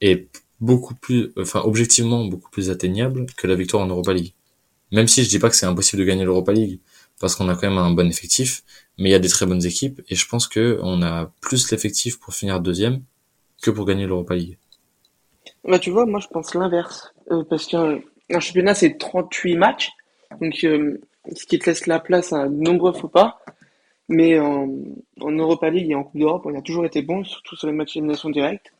est 0.00 0.26
beaucoup 0.60 0.94
plus, 0.94 1.32
enfin 1.38 1.60
objectivement 1.64 2.24
beaucoup 2.24 2.50
plus 2.50 2.70
atteignable 2.70 3.26
que 3.36 3.46
la 3.46 3.54
victoire 3.54 3.82
en 3.82 3.86
Europa 3.88 4.12
League. 4.14 4.32
Même 4.90 5.06
si 5.06 5.22
je 5.22 5.28
dis 5.28 5.38
pas 5.38 5.50
que 5.50 5.56
c'est 5.56 5.66
impossible 5.66 6.00
de 6.00 6.06
gagner 6.06 6.24
l'Europa 6.24 6.52
League, 6.52 6.80
parce 7.20 7.34
qu'on 7.34 7.48
a 7.48 7.54
quand 7.54 7.68
même 7.68 7.78
un 7.78 7.90
bon 7.90 8.08
effectif, 8.08 8.62
mais 8.96 9.10
il 9.10 9.12
y 9.12 9.14
a 9.14 9.18
des 9.18 9.28
très 9.28 9.44
bonnes 9.44 9.64
équipes 9.64 10.00
et 10.08 10.14
je 10.14 10.26
pense 10.26 10.48
que 10.48 10.78
on 10.82 11.02
a 11.02 11.30
plus 11.42 11.70
l'effectif 11.70 12.18
pour 12.18 12.34
finir 12.34 12.60
deuxième 12.60 13.02
que 13.62 13.70
pour 13.70 13.84
gagner 13.84 14.06
l'Europa 14.06 14.34
League. 14.34 14.58
Bah, 15.64 15.78
tu 15.78 15.90
vois, 15.90 16.06
moi, 16.06 16.20
je 16.20 16.28
pense 16.28 16.54
l'inverse. 16.54 17.12
Euh, 17.30 17.44
parce 17.48 17.66
qu'un 17.66 18.00
un 18.30 18.40
championnat, 18.40 18.74
c'est 18.74 18.98
38 18.98 19.56
matchs. 19.56 19.90
Donc, 20.40 20.64
euh, 20.64 21.00
ce 21.34 21.46
qui 21.46 21.58
te 21.58 21.68
laisse 21.68 21.86
la 21.86 21.98
place 21.98 22.32
à 22.32 22.48
de 22.48 22.54
nombreux 22.54 22.92
faux 22.92 23.08
pas. 23.08 23.40
Mais 24.08 24.38
en, 24.38 24.68
en 25.20 25.30
Europa 25.32 25.68
League 25.68 25.90
et 25.90 25.94
en 25.94 26.04
Coupe 26.04 26.20
d'Europe, 26.20 26.42
on 26.46 26.58
a 26.58 26.62
toujours 26.62 26.86
été 26.86 27.02
bon, 27.02 27.24
surtout 27.24 27.56
sur 27.56 27.66
les 27.66 27.74
matchs 27.74 27.94
d'élimination 27.94 28.30
directe. 28.30 28.72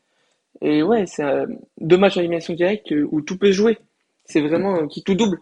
Et 0.62 0.83
ouais, 0.83 1.07
c'est 1.07 1.23
euh, 1.23 1.47
deux 1.81 1.99
matchs 1.99 2.14
d'élimination 2.17 2.55
directe 2.55 2.93
où 3.11 3.21
tout 3.21 3.37
peut 3.37 3.53
jouer. 3.53 3.79
C'est 4.25 4.41
vraiment 4.41 4.87
qui 4.87 5.03
tout 5.03 5.14
double. 5.14 5.38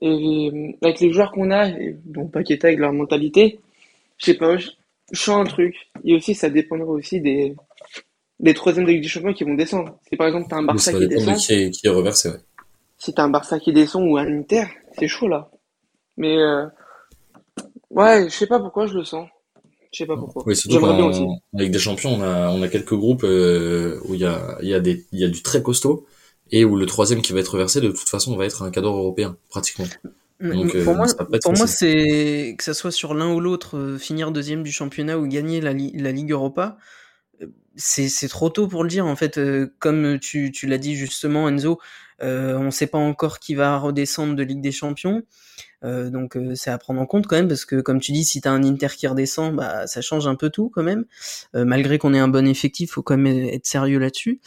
Et 0.00 0.76
avec 0.82 1.00
les 1.00 1.12
joueurs 1.12 1.32
qu'on 1.32 1.50
a, 1.50 1.70
dont 2.04 2.26
Paqueta 2.26 2.68
avec 2.68 2.80
leur 2.80 2.92
mentalité, 2.92 3.60
je 4.18 4.26
sais 4.26 4.34
pas, 4.34 4.56
je 4.56 4.70
sens 5.12 5.40
un 5.40 5.44
truc. 5.44 5.76
Et 6.04 6.14
aussi, 6.14 6.34
ça 6.34 6.50
dépendra 6.50 6.88
aussi 6.88 7.20
des, 7.20 7.54
des 8.42 8.54
troisièmes 8.54 8.84
de 8.84 8.90
Ligue 8.90 9.02
des 9.02 9.08
Champions 9.08 9.32
qui 9.32 9.44
vont 9.44 9.54
descendre. 9.54 9.98
Si 10.08 10.16
par 10.16 10.26
exemple 10.26 10.48
t'as 10.50 10.56
un 10.56 10.66
Oui, 10.66 10.66
Barça 10.66 10.90
ça 10.90 10.92
qui 10.92 10.98
dépend 10.98 11.24
de 11.26 11.34
descend, 11.34 11.36
qui 11.36 11.52
est, 11.54 11.70
qui 11.70 11.86
est 11.86 11.90
reversé. 11.90 12.30
Ouais. 12.30 12.40
si 12.98 13.12
t'as 13.12 13.24
un 13.24 13.28
Barça 13.28 13.58
qui 13.60 13.72
descend 13.74 14.08
ou 14.08 14.16
un 14.16 14.26
Inter, 14.26 14.64
c'est 14.98 15.08
chaud 15.08 15.28
là. 15.28 15.50
Mais 16.16 16.38
euh, 16.38 16.66
ouais, 17.90 18.24
je 18.28 18.34
sais 18.34 18.46
pas 18.46 18.58
pourquoi 18.60 18.86
je 18.86 18.94
le 18.94 19.04
sens. 19.04 19.28
Je 19.92 19.98
sais 19.98 20.06
pas 20.06 20.16
pourquoi. 20.16 20.42
Oui, 20.46 20.56
surtout 20.56 20.74
J'aimerais 20.74 20.96
bien 20.96 21.06
aussi. 21.06 21.24
Ligue 21.52 21.72
des 21.72 21.78
Champions, 21.78 22.14
on 22.14 22.22
a, 22.22 22.50
on 22.50 22.62
a 22.62 22.68
quelques 22.68 22.94
groupes 22.94 23.24
euh, 23.24 24.00
où 24.06 24.14
il 24.14 24.20
y 24.20 24.24
a, 24.24 24.56
il 24.62 24.68
y, 24.68 24.74
a 24.74 24.80
des, 24.80 25.04
il 25.12 25.20
y 25.20 25.24
a 25.24 25.28
du 25.28 25.42
très 25.42 25.62
costaud 25.62 26.06
et 26.50 26.64
où 26.64 26.76
le 26.76 26.86
troisième 26.86 27.20
qui 27.22 27.32
va 27.32 27.40
être 27.40 27.48
reversé, 27.52 27.80
de 27.80 27.88
toute 27.90 28.08
façon, 28.08 28.36
va 28.36 28.46
être 28.46 28.62
un 28.62 28.70
cadeau 28.70 28.88
européen, 28.96 29.36
pratiquement. 29.50 29.86
Donc, 30.40 30.74
mais 30.74 30.84
pour 30.84 30.94
euh, 30.94 30.96
moi, 30.96 31.06
pour 31.42 31.52
moi, 31.56 31.66
c'est 31.66 32.54
que 32.58 32.64
ça 32.64 32.74
soit 32.74 32.90
sur 32.90 33.14
l'un 33.14 33.32
ou 33.34 33.40
l'autre, 33.40 33.76
euh, 33.78 33.98
finir 33.98 34.32
deuxième 34.32 34.62
du 34.62 34.72
championnat 34.72 35.18
ou 35.18 35.26
gagner 35.26 35.60
la, 35.60 35.72
li- 35.72 35.92
la 35.94 36.10
Ligue 36.12 36.32
Europa, 36.32 36.76
euh, 36.78 36.82
c'est 37.76 38.28
trop 38.28 38.50
tôt 38.50 38.68
pour 38.68 38.82
le 38.82 38.88
dire. 38.88 39.06
En 39.06 39.16
fait, 39.16 39.38
euh, 39.38 39.74
comme 39.78 40.18
tu, 40.18 40.52
tu 40.52 40.66
l'as 40.66 40.78
dit 40.78 40.94
justement, 40.96 41.48
Enzo, 41.48 41.80
euh, 42.22 42.56
on 42.56 42.64
ne 42.64 42.70
sait 42.70 42.86
pas 42.86 42.98
encore 42.98 43.38
qui 43.38 43.54
va 43.54 43.78
redescendre 43.78 44.34
de 44.34 44.42
Ligue 44.42 44.60
des 44.60 44.72
Champions. 44.72 45.22
Euh, 45.84 46.10
donc 46.10 46.36
euh, 46.36 46.54
c'est 46.54 46.70
à 46.70 46.78
prendre 46.78 47.00
en 47.00 47.06
compte 47.06 47.26
quand 47.26 47.34
même 47.34 47.48
parce 47.48 47.64
que 47.64 47.80
comme 47.80 47.98
tu 48.00 48.12
dis, 48.12 48.24
si 48.24 48.40
t'as 48.40 48.52
un 48.52 48.62
Inter 48.62 48.88
qui 48.96 49.06
redescend, 49.08 49.56
bah 49.56 49.86
ça 49.88 50.00
change 50.00 50.28
un 50.28 50.36
peu 50.36 50.50
tout 50.50 50.70
quand 50.70 50.84
même. 50.84 51.04
Euh, 51.56 51.64
malgré 51.64 51.98
qu'on 51.98 52.14
ait 52.14 52.20
un 52.20 52.28
bon 52.28 52.46
effectif, 52.46 52.92
faut 52.92 53.02
quand 53.02 53.16
même 53.16 53.46
être 53.46 53.66
sérieux 53.66 53.98
là-dessus. 53.98 54.40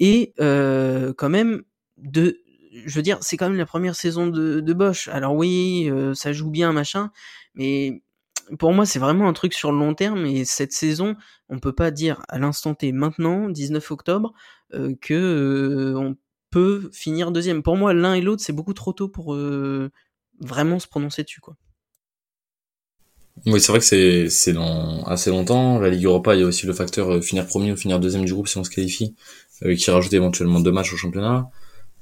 Et 0.00 0.34
euh, 0.40 1.14
quand 1.16 1.30
même 1.30 1.62
de, 1.96 2.38
je 2.84 2.94
veux 2.94 3.02
dire, 3.02 3.18
c'est 3.22 3.36
quand 3.36 3.48
même 3.48 3.58
la 3.58 3.66
première 3.66 3.94
saison 3.94 4.26
de, 4.26 4.60
de 4.60 4.72
Bosch. 4.72 5.08
Alors 5.08 5.34
oui, 5.34 5.90
ça 6.14 6.32
joue 6.32 6.50
bien 6.50 6.72
machin, 6.72 7.10
mais 7.54 8.02
pour 8.58 8.72
moi 8.72 8.86
c'est 8.86 8.98
vraiment 8.98 9.28
un 9.28 9.32
truc 9.32 9.54
sur 9.54 9.72
le 9.72 9.78
long 9.78 9.94
terme. 9.94 10.26
Et 10.26 10.44
cette 10.44 10.72
saison, 10.72 11.16
on 11.48 11.58
peut 11.58 11.74
pas 11.74 11.90
dire 11.90 12.22
à 12.28 12.38
l'instant 12.38 12.74
T 12.74 12.92
maintenant, 12.92 13.48
19 13.48 13.90
octobre, 13.90 14.32
euh, 14.74 14.94
que 15.00 15.14
euh, 15.14 15.98
on 15.98 16.16
peut 16.50 16.90
finir 16.92 17.32
deuxième. 17.32 17.62
Pour 17.62 17.76
moi, 17.76 17.94
l'un 17.94 18.14
et 18.14 18.20
l'autre, 18.20 18.42
c'est 18.44 18.52
beaucoup 18.52 18.74
trop 18.74 18.92
tôt 18.92 19.08
pour 19.08 19.34
euh, 19.34 19.90
vraiment 20.40 20.78
se 20.78 20.86
prononcer 20.86 21.24
dessus, 21.24 21.40
quoi. 21.40 21.56
Oui, 23.46 23.60
c'est 23.60 23.72
vrai 23.72 23.80
que 23.80 24.28
c'est, 24.28 24.52
dans 24.52 25.02
assez 25.04 25.30
longtemps. 25.30 25.78
La 25.78 25.88
Ligue 25.88 26.04
Europa, 26.04 26.34
il 26.34 26.40
y 26.40 26.44
a 26.44 26.46
aussi 26.46 26.66
le 26.66 26.74
facteur 26.74 27.14
euh, 27.14 27.20
finir 27.22 27.46
premier 27.46 27.72
ou 27.72 27.76
finir 27.76 27.98
deuxième 27.98 28.26
du 28.26 28.32
groupe 28.34 28.46
si 28.46 28.58
on 28.58 28.64
se 28.64 28.70
qualifie, 28.70 29.16
qui 29.76 29.90
rajoute 29.90 30.12
éventuellement 30.12 30.60
deux 30.60 30.70
matchs 30.70 30.92
au 30.92 30.96
championnat. 30.96 31.48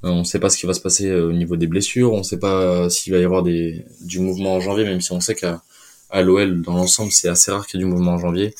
On 0.02 0.20
ne 0.20 0.24
sait 0.24 0.40
pas 0.40 0.50
ce 0.50 0.56
qui 0.58 0.66
va 0.66 0.74
se 0.74 0.80
passer 0.80 1.14
au 1.14 1.32
niveau 1.32 1.56
des 1.56 1.66
blessures. 1.66 2.12
On 2.12 2.18
ne 2.18 2.22
sait 2.22 2.38
pas 2.38 2.88
s'il 2.90 3.12
va 3.12 3.18
y 3.20 3.24
avoir 3.24 3.42
du 3.42 3.84
mouvement 4.18 4.54
en 4.54 4.60
janvier, 4.60 4.84
même 4.84 5.00
si 5.00 5.12
on 5.12 5.20
sait 5.20 5.34
qu'à 5.34 5.62
à 6.10 6.22
l'OL, 6.22 6.62
dans 6.62 6.74
l'ensemble, 6.74 7.12
c'est 7.12 7.28
assez 7.28 7.50
rare 7.50 7.66
qu'il 7.66 7.80
y 7.80 7.82
ait 7.82 7.86
du 7.86 7.90
mouvement 7.90 8.12
en 8.12 8.18
janvier. 8.18 8.54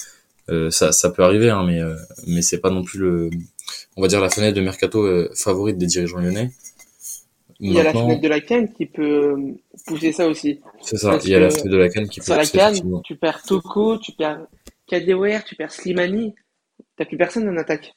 Euh, 0.49 0.71
ça, 0.71 0.93
ça 0.93 1.11
peut 1.11 1.23
arriver, 1.23 1.51
hein, 1.51 1.65
mais, 1.65 1.81
euh, 1.81 1.95
mais 2.27 2.43
c'est 2.43 2.59
pas 2.59 2.71
non 2.71 2.83
plus 2.83 2.99
le, 2.99 3.31
on 3.97 4.03
va 4.03 4.09
dire 4.09 4.21
la 4.21 4.31
fenêtre 4.31 4.57
de 4.57 4.63
mercato 4.63 5.05
euh, 5.05 5.31
favorite 5.35 5.79
des 5.79 5.87
dirigeants 5.87 6.19
lyonnais. 6.19 6.51
Il 7.63 7.73
y 7.75 7.81
a 7.81 7.83
la 7.83 7.93
fenêtre 7.93 8.23
de 8.23 8.29
la 8.29 8.41
Cannes 8.41 8.73
qui 8.73 8.87
peut 8.87 9.35
euh, 9.37 9.53
pousser 9.87 10.13
ça 10.13 10.27
aussi. 10.27 10.61
c'est 10.81 10.97
ça. 10.97 11.11
parce 11.11 11.27
Il 11.27 11.31
y 11.31 11.35
a 11.35 11.41
la 11.41 11.51
fenêtre 11.51 11.69
de 11.69 11.77
la 11.77 11.91
canne 11.91 12.09
qui 12.09 12.21
peut 12.21 12.33
la 12.33 12.39
pousser, 12.39 12.57
Cannes, 12.57 12.69
effectivement. 12.71 13.01
tu 13.03 13.17
perds 13.17 13.43
Toko, 13.43 13.99
tu 13.99 14.13
perds 14.13 14.47
Kadewere, 14.89 15.45
tu 15.45 15.57
perds 15.57 15.73
Slimani. 15.73 16.35
T'as 16.97 17.05
plus 17.05 17.19
personne 17.19 17.47
en 17.49 17.57
attaque. 17.59 17.95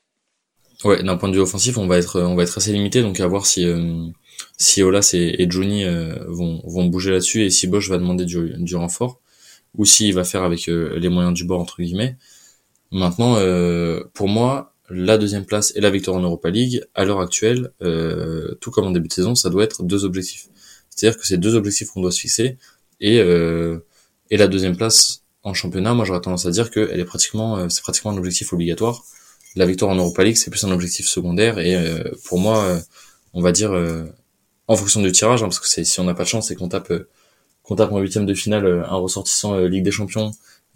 Ouais, 0.84 1.02
d'un 1.02 1.16
point 1.16 1.30
de 1.30 1.36
vue 1.36 1.40
offensif, 1.40 1.78
on 1.78 1.88
va 1.88 1.98
être, 1.98 2.20
on 2.20 2.36
va 2.36 2.44
être 2.44 2.58
assez 2.58 2.74
limité, 2.74 3.02
donc 3.02 3.22
à 3.22 3.28
voir 3.28 3.46
si, 3.46 3.66
euh, 3.66 4.06
si 4.58 4.84
Olas 4.84 5.12
et, 5.14 5.42
et 5.42 5.50
Johnny 5.50 5.86
euh, 5.86 6.14
vont, 6.28 6.62
vont 6.66 6.86
bouger 6.86 7.12
là-dessus 7.12 7.44
et 7.44 7.50
si 7.50 7.68
Bosch 7.68 7.90
va 7.90 7.98
demander 7.98 8.26
du, 8.26 8.54
du 8.58 8.76
renfort 8.76 9.22
ou 9.76 9.86
s'il 9.86 10.14
va 10.14 10.24
faire 10.24 10.44
avec 10.44 10.70
euh, 10.70 10.98
les 11.00 11.10
moyens 11.10 11.34
du 11.34 11.46
bord 11.46 11.60
entre 11.60 11.82
guillemets. 11.82 12.18
Maintenant, 12.92 13.36
euh, 13.38 14.04
pour 14.14 14.28
moi, 14.28 14.74
la 14.90 15.18
deuxième 15.18 15.46
place 15.46 15.74
et 15.76 15.82
la 15.82 15.90
victoire 15.90 16.18
en 16.18 16.22
Europa 16.22 16.50
League, 16.50 16.84
à 16.94 17.06
l'heure 17.06 17.22
actuelle, 17.22 17.72
euh, 17.82 18.56
tout 18.62 18.72
comme 18.72 18.86
en 18.86 18.92
début 18.92 19.08
de 19.08 19.14
saison, 19.14 19.36
ça 19.36 19.50
doit 19.50 19.64
être 19.64 19.84
deux 19.84 20.06
objectifs. 20.06 20.48
C'est-à-dire 20.90 21.20
que 21.20 21.26
c'est 21.26 21.38
deux 21.38 21.56
objectifs 21.56 21.90
qu'on 21.90 22.02
doit 22.02 22.12
se 22.12 22.20
fixer 22.20 22.58
et 23.00 23.20
euh, 23.20 23.80
et 24.30 24.38
la 24.38 24.48
deuxième 24.48 24.78
place 24.78 25.24
en 25.44 25.54
championnat, 25.54 25.94
moi 25.94 26.06
j'aurais 26.06 26.22
tendance 26.22 26.46
à 26.46 26.52
dire 26.52 26.72
que 26.72 26.90
elle 26.92 27.00
est 27.00 27.06
pratiquement, 27.06 27.58
euh, 27.58 27.70
c'est 27.70 27.82
pratiquement 27.82 28.12
un 28.12 28.18
objectif 28.18 28.54
obligatoire 28.54 29.04
la 29.56 29.68
victoire 29.68 29.92
en 29.92 29.96
Europa 29.96 30.24
League, 30.24 30.36
c'est 30.36 30.50
plus 30.50 30.64
un 30.64 30.72
objectif 30.72 31.08
secondaire. 31.08 31.60
Et 31.60 31.76
euh, 31.76 32.04
pour 32.26 32.40
moi, 32.40 32.82
on 33.34 33.42
va 33.44 33.52
dire, 33.52 33.72
en 34.68 34.76
fonction 34.76 35.00
du 35.04 35.12
tirage, 35.12 35.44
hein, 35.44 35.46
parce 35.46 35.60
que 35.60 35.84
si 35.84 36.00
on 36.00 36.06
n'a 36.06 36.16
pas 36.16 36.24
de 36.24 36.28
chance 36.30 36.50
et 36.50 36.56
qu'on 36.56 36.70
tape, 36.70 36.92
qu'on 37.64 37.76
tape 37.76 37.92
en 37.92 38.00
huitième 38.00 38.26
de 38.26 38.34
finale 38.34 38.66
euh, 38.66 38.86
un 38.86 38.96
ressortissant 38.96 39.56
euh, 39.56 39.68
Ligue 39.68 39.84
des 39.84 39.92
Champions, 39.92 40.32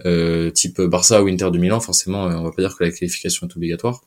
euh, 0.06 0.50
type 0.52 0.82
Barça 0.82 1.24
ou 1.24 1.28
Inter 1.28 1.52
de 1.52 1.58
Milan, 1.58 1.80
forcément, 1.80 2.24
on 2.24 2.44
va 2.44 2.52
pas 2.52 2.62
dire 2.62 2.76
que 2.76 2.84
la 2.84 2.92
qualification 2.92 3.48
est 3.48 3.56
obligatoire, 3.56 4.02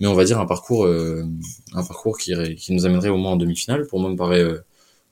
mais 0.00 0.06
on 0.06 0.14
va 0.14 0.24
dire 0.24 0.40
un 0.40 0.46
parcours, 0.46 0.86
un 0.86 1.84
parcours 1.84 2.18
qui, 2.18 2.32
qui 2.56 2.72
nous 2.72 2.84
amènerait 2.86 3.10
au 3.10 3.16
moins 3.16 3.32
en 3.32 3.36
demi-finale. 3.36 3.86
Pour 3.86 4.00
moi, 4.00 4.10
me 4.10 4.16
paraît 4.16 4.44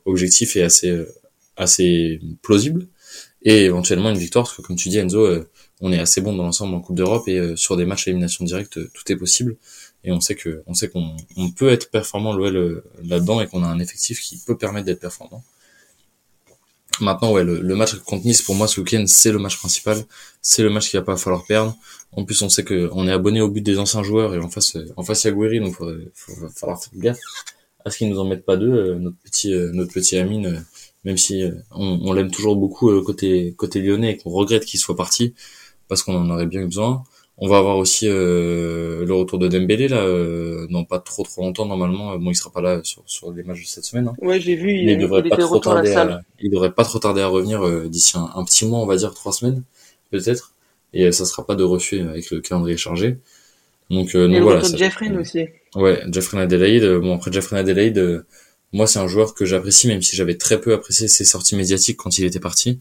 objectif 0.06 0.56
et 0.56 0.62
assez, 0.62 1.06
assez 1.56 2.20
plausible. 2.42 2.88
Et 3.42 3.64
éventuellement 3.64 4.10
une 4.10 4.18
victoire, 4.18 4.44
parce 4.44 4.56
que 4.56 4.62
comme 4.62 4.76
tu 4.76 4.88
dis, 4.88 4.98
Enzo, 4.98 5.44
on 5.82 5.92
est 5.92 5.98
assez 5.98 6.20
bon 6.20 6.34
dans 6.34 6.44
l'ensemble 6.44 6.74
en 6.76 6.80
Coupe 6.80 6.96
d'Europe 6.96 7.26
et 7.26 7.38
euh, 7.38 7.56
sur 7.56 7.76
des 7.76 7.84
matchs 7.84 8.06
à 8.06 8.10
élimination 8.10 8.44
directe, 8.44 8.78
tout 8.92 9.12
est 9.12 9.16
possible. 9.16 9.56
Et 10.04 10.12
on 10.12 10.20
sait 10.20 10.36
que, 10.36 10.62
on 10.66 10.74
sait 10.74 10.88
qu'on 10.88 11.16
on 11.36 11.50
peut 11.50 11.70
être 11.70 11.90
performant 11.90 12.32
l'OL 12.32 12.84
là-dedans 13.04 13.40
et 13.40 13.48
qu'on 13.48 13.64
a 13.64 13.66
un 13.66 13.80
effectif 13.80 14.20
qui 14.20 14.38
peut 14.38 14.56
permettre 14.56 14.86
d'être 14.86 15.00
performant. 15.00 15.44
Maintenant, 17.00 17.32
ouais, 17.32 17.44
le, 17.44 17.74
match 17.74 17.94
contre 18.00 18.26
Nice, 18.26 18.42
pour 18.42 18.54
moi, 18.54 18.68
ce 18.68 18.80
week-end, 18.80 19.04
c'est 19.06 19.32
le 19.32 19.38
match 19.38 19.58
principal. 19.58 20.04
C'est 20.40 20.62
le 20.62 20.70
match 20.70 20.90
qu'il 20.90 20.98
va 21.00 21.04
pas 21.04 21.16
falloir 21.16 21.44
perdre. 21.44 21.76
En 22.12 22.24
plus, 22.24 22.42
on 22.42 22.48
sait 22.48 22.64
que 22.64 22.90
on 22.92 23.08
est 23.08 23.12
abonné 23.12 23.40
au 23.40 23.48
but 23.48 23.62
des 23.62 23.78
anciens 23.78 24.02
joueurs 24.02 24.34
et 24.34 24.38
en 24.38 24.48
face, 24.48 24.76
euh, 24.76 24.92
en 24.96 25.02
face, 25.02 25.24
il 25.24 25.28
y 25.28 25.30
a 25.30 25.32
Guiri, 25.32 25.60
donc 25.60 25.76
il 25.80 26.10
va 26.40 26.48
falloir 26.50 26.82
faire 26.82 26.92
gaffe 26.96 27.18
à 27.84 27.90
ce 27.90 27.98
qu'ils 27.98 28.10
nous 28.10 28.20
en 28.20 28.24
mettent 28.24 28.44
pas 28.44 28.56
deux, 28.56 28.72
euh, 28.72 28.94
notre 28.98 29.16
petit, 29.24 29.52
euh, 29.52 29.70
notre 29.72 29.92
petit 29.92 30.16
Amine, 30.16 30.64
même 31.04 31.16
si 31.16 31.42
on, 31.72 32.12
l'aime 32.12 32.30
toujours 32.30 32.54
beaucoup 32.56 33.00
côté, 33.02 33.54
côté 33.56 33.80
lyonnais 33.80 34.12
et 34.12 34.16
qu'on 34.18 34.30
regrette 34.30 34.64
qu'il 34.64 34.78
soit 34.78 34.94
parti 34.94 35.34
parce 35.88 36.04
qu'on 36.04 36.14
en 36.14 36.30
aurait 36.30 36.46
bien 36.46 36.60
eu 36.60 36.66
besoin. 36.66 37.02
On 37.44 37.48
va 37.48 37.58
avoir 37.58 37.76
aussi 37.78 38.06
euh, 38.08 39.04
le 39.04 39.14
retour 39.14 39.36
de 39.40 39.48
Dembélé 39.48 39.88
là, 39.88 39.96
euh, 40.02 40.68
dans 40.70 40.84
pas 40.84 41.00
trop 41.00 41.24
trop 41.24 41.42
longtemps 41.42 41.66
normalement. 41.66 42.16
Bon, 42.16 42.30
il 42.30 42.36
sera 42.36 42.50
pas 42.50 42.60
là 42.60 42.80
sur, 42.84 43.02
sur 43.06 43.32
les 43.32 43.42
matchs 43.42 43.62
de 43.62 43.66
cette 43.66 43.84
semaine, 43.84 44.06
hein. 44.06 44.14
Ouais, 44.20 44.38
j'ai 44.40 44.54
vu, 44.54 44.70
il, 44.72 44.96
devrait 44.96 45.24
pas 45.28 45.36
trop 45.36 45.56
à 45.56 45.60
tarder. 45.60 45.92
À, 45.92 46.22
il 46.40 46.50
devrait 46.52 46.70
pas 46.72 46.84
trop 46.84 47.00
tarder 47.00 47.20
à 47.20 47.26
revenir 47.26 47.66
euh, 47.66 47.88
d'ici 47.88 48.16
un, 48.16 48.30
un 48.36 48.44
petit 48.44 48.64
mois, 48.64 48.78
on 48.78 48.86
va 48.86 48.94
dire 48.94 49.12
trois 49.12 49.32
semaines 49.32 49.64
peut-être. 50.12 50.52
Et 50.94 51.06
euh, 51.06 51.10
ça 51.10 51.24
sera 51.24 51.44
pas 51.44 51.56
de 51.56 51.64
refus 51.64 51.98
avec 52.00 52.30
le 52.30 52.40
calendrier 52.40 52.76
chargé. 52.76 53.16
Donc, 53.90 54.14
euh, 54.14 54.26
Et 54.26 54.28
donc 54.28 54.36
le 54.36 54.42
voilà. 54.42 54.58
retour 54.60 54.72
de 54.74 54.78
ça- 54.78 54.84
Jeffrey 54.84 55.10
aussi. 55.16 55.46
Ouais, 55.74 56.00
Jeffrey 56.12 56.40
Adelaide. 56.40 56.84
euh, 56.84 57.00
Bon, 57.00 57.16
après 57.16 57.32
Jeffrey 57.32 57.58
Adelaide, 57.58 57.98
euh, 57.98 58.24
moi 58.72 58.86
c'est 58.86 59.00
un 59.00 59.08
joueur 59.08 59.34
que 59.34 59.44
j'apprécie, 59.46 59.88
même 59.88 60.00
si 60.02 60.14
j'avais 60.14 60.36
très 60.36 60.60
peu 60.60 60.72
apprécié 60.74 61.08
ses 61.08 61.24
sorties 61.24 61.56
médiatiques 61.56 61.96
quand 61.96 62.18
il 62.18 62.24
était 62.24 62.38
parti. 62.40 62.78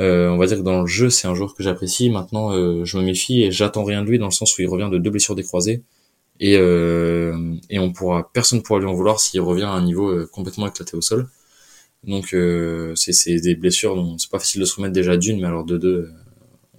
Euh, 0.00 0.28
on 0.28 0.36
va 0.38 0.46
dire 0.46 0.58
que 0.58 0.62
dans 0.62 0.80
le 0.80 0.86
jeu, 0.86 1.08
c'est 1.10 1.28
un 1.28 1.34
joueur 1.34 1.54
que 1.54 1.62
j'apprécie. 1.62 2.10
Maintenant, 2.10 2.52
euh, 2.52 2.84
je 2.84 2.98
me 2.98 3.02
méfie 3.04 3.42
et 3.44 3.52
j'attends 3.52 3.84
rien 3.84 4.02
de 4.02 4.10
lui 4.10 4.18
dans 4.18 4.26
le 4.26 4.32
sens 4.32 4.56
où 4.58 4.62
il 4.62 4.68
revient 4.68 4.88
de 4.90 4.98
deux 4.98 5.10
blessures 5.10 5.34
décroisées 5.36 5.82
et 6.40 6.56
euh, 6.56 7.54
et 7.70 7.78
on 7.78 7.92
pourra, 7.92 8.30
personne 8.32 8.62
pourra 8.62 8.80
lui 8.80 8.86
en 8.86 8.92
vouloir 8.94 9.20
s'il 9.20 9.40
revient 9.40 9.62
à 9.64 9.70
un 9.70 9.84
niveau 9.84 10.08
euh, 10.10 10.28
complètement 10.32 10.66
éclaté 10.66 10.96
au 10.96 11.00
sol. 11.00 11.28
Donc 12.02 12.34
euh, 12.34 12.92
c'est 12.96 13.12
c'est 13.12 13.36
des 13.40 13.54
blessures 13.54 13.94
dont 13.94 14.18
c'est 14.18 14.30
pas 14.30 14.38
facile 14.40 14.60
de 14.60 14.66
se 14.66 14.76
remettre 14.76 14.94
déjà 14.94 15.16
d'une, 15.16 15.40
mais 15.40 15.46
alors 15.46 15.64
de 15.64 15.78
deux, 15.78 16.10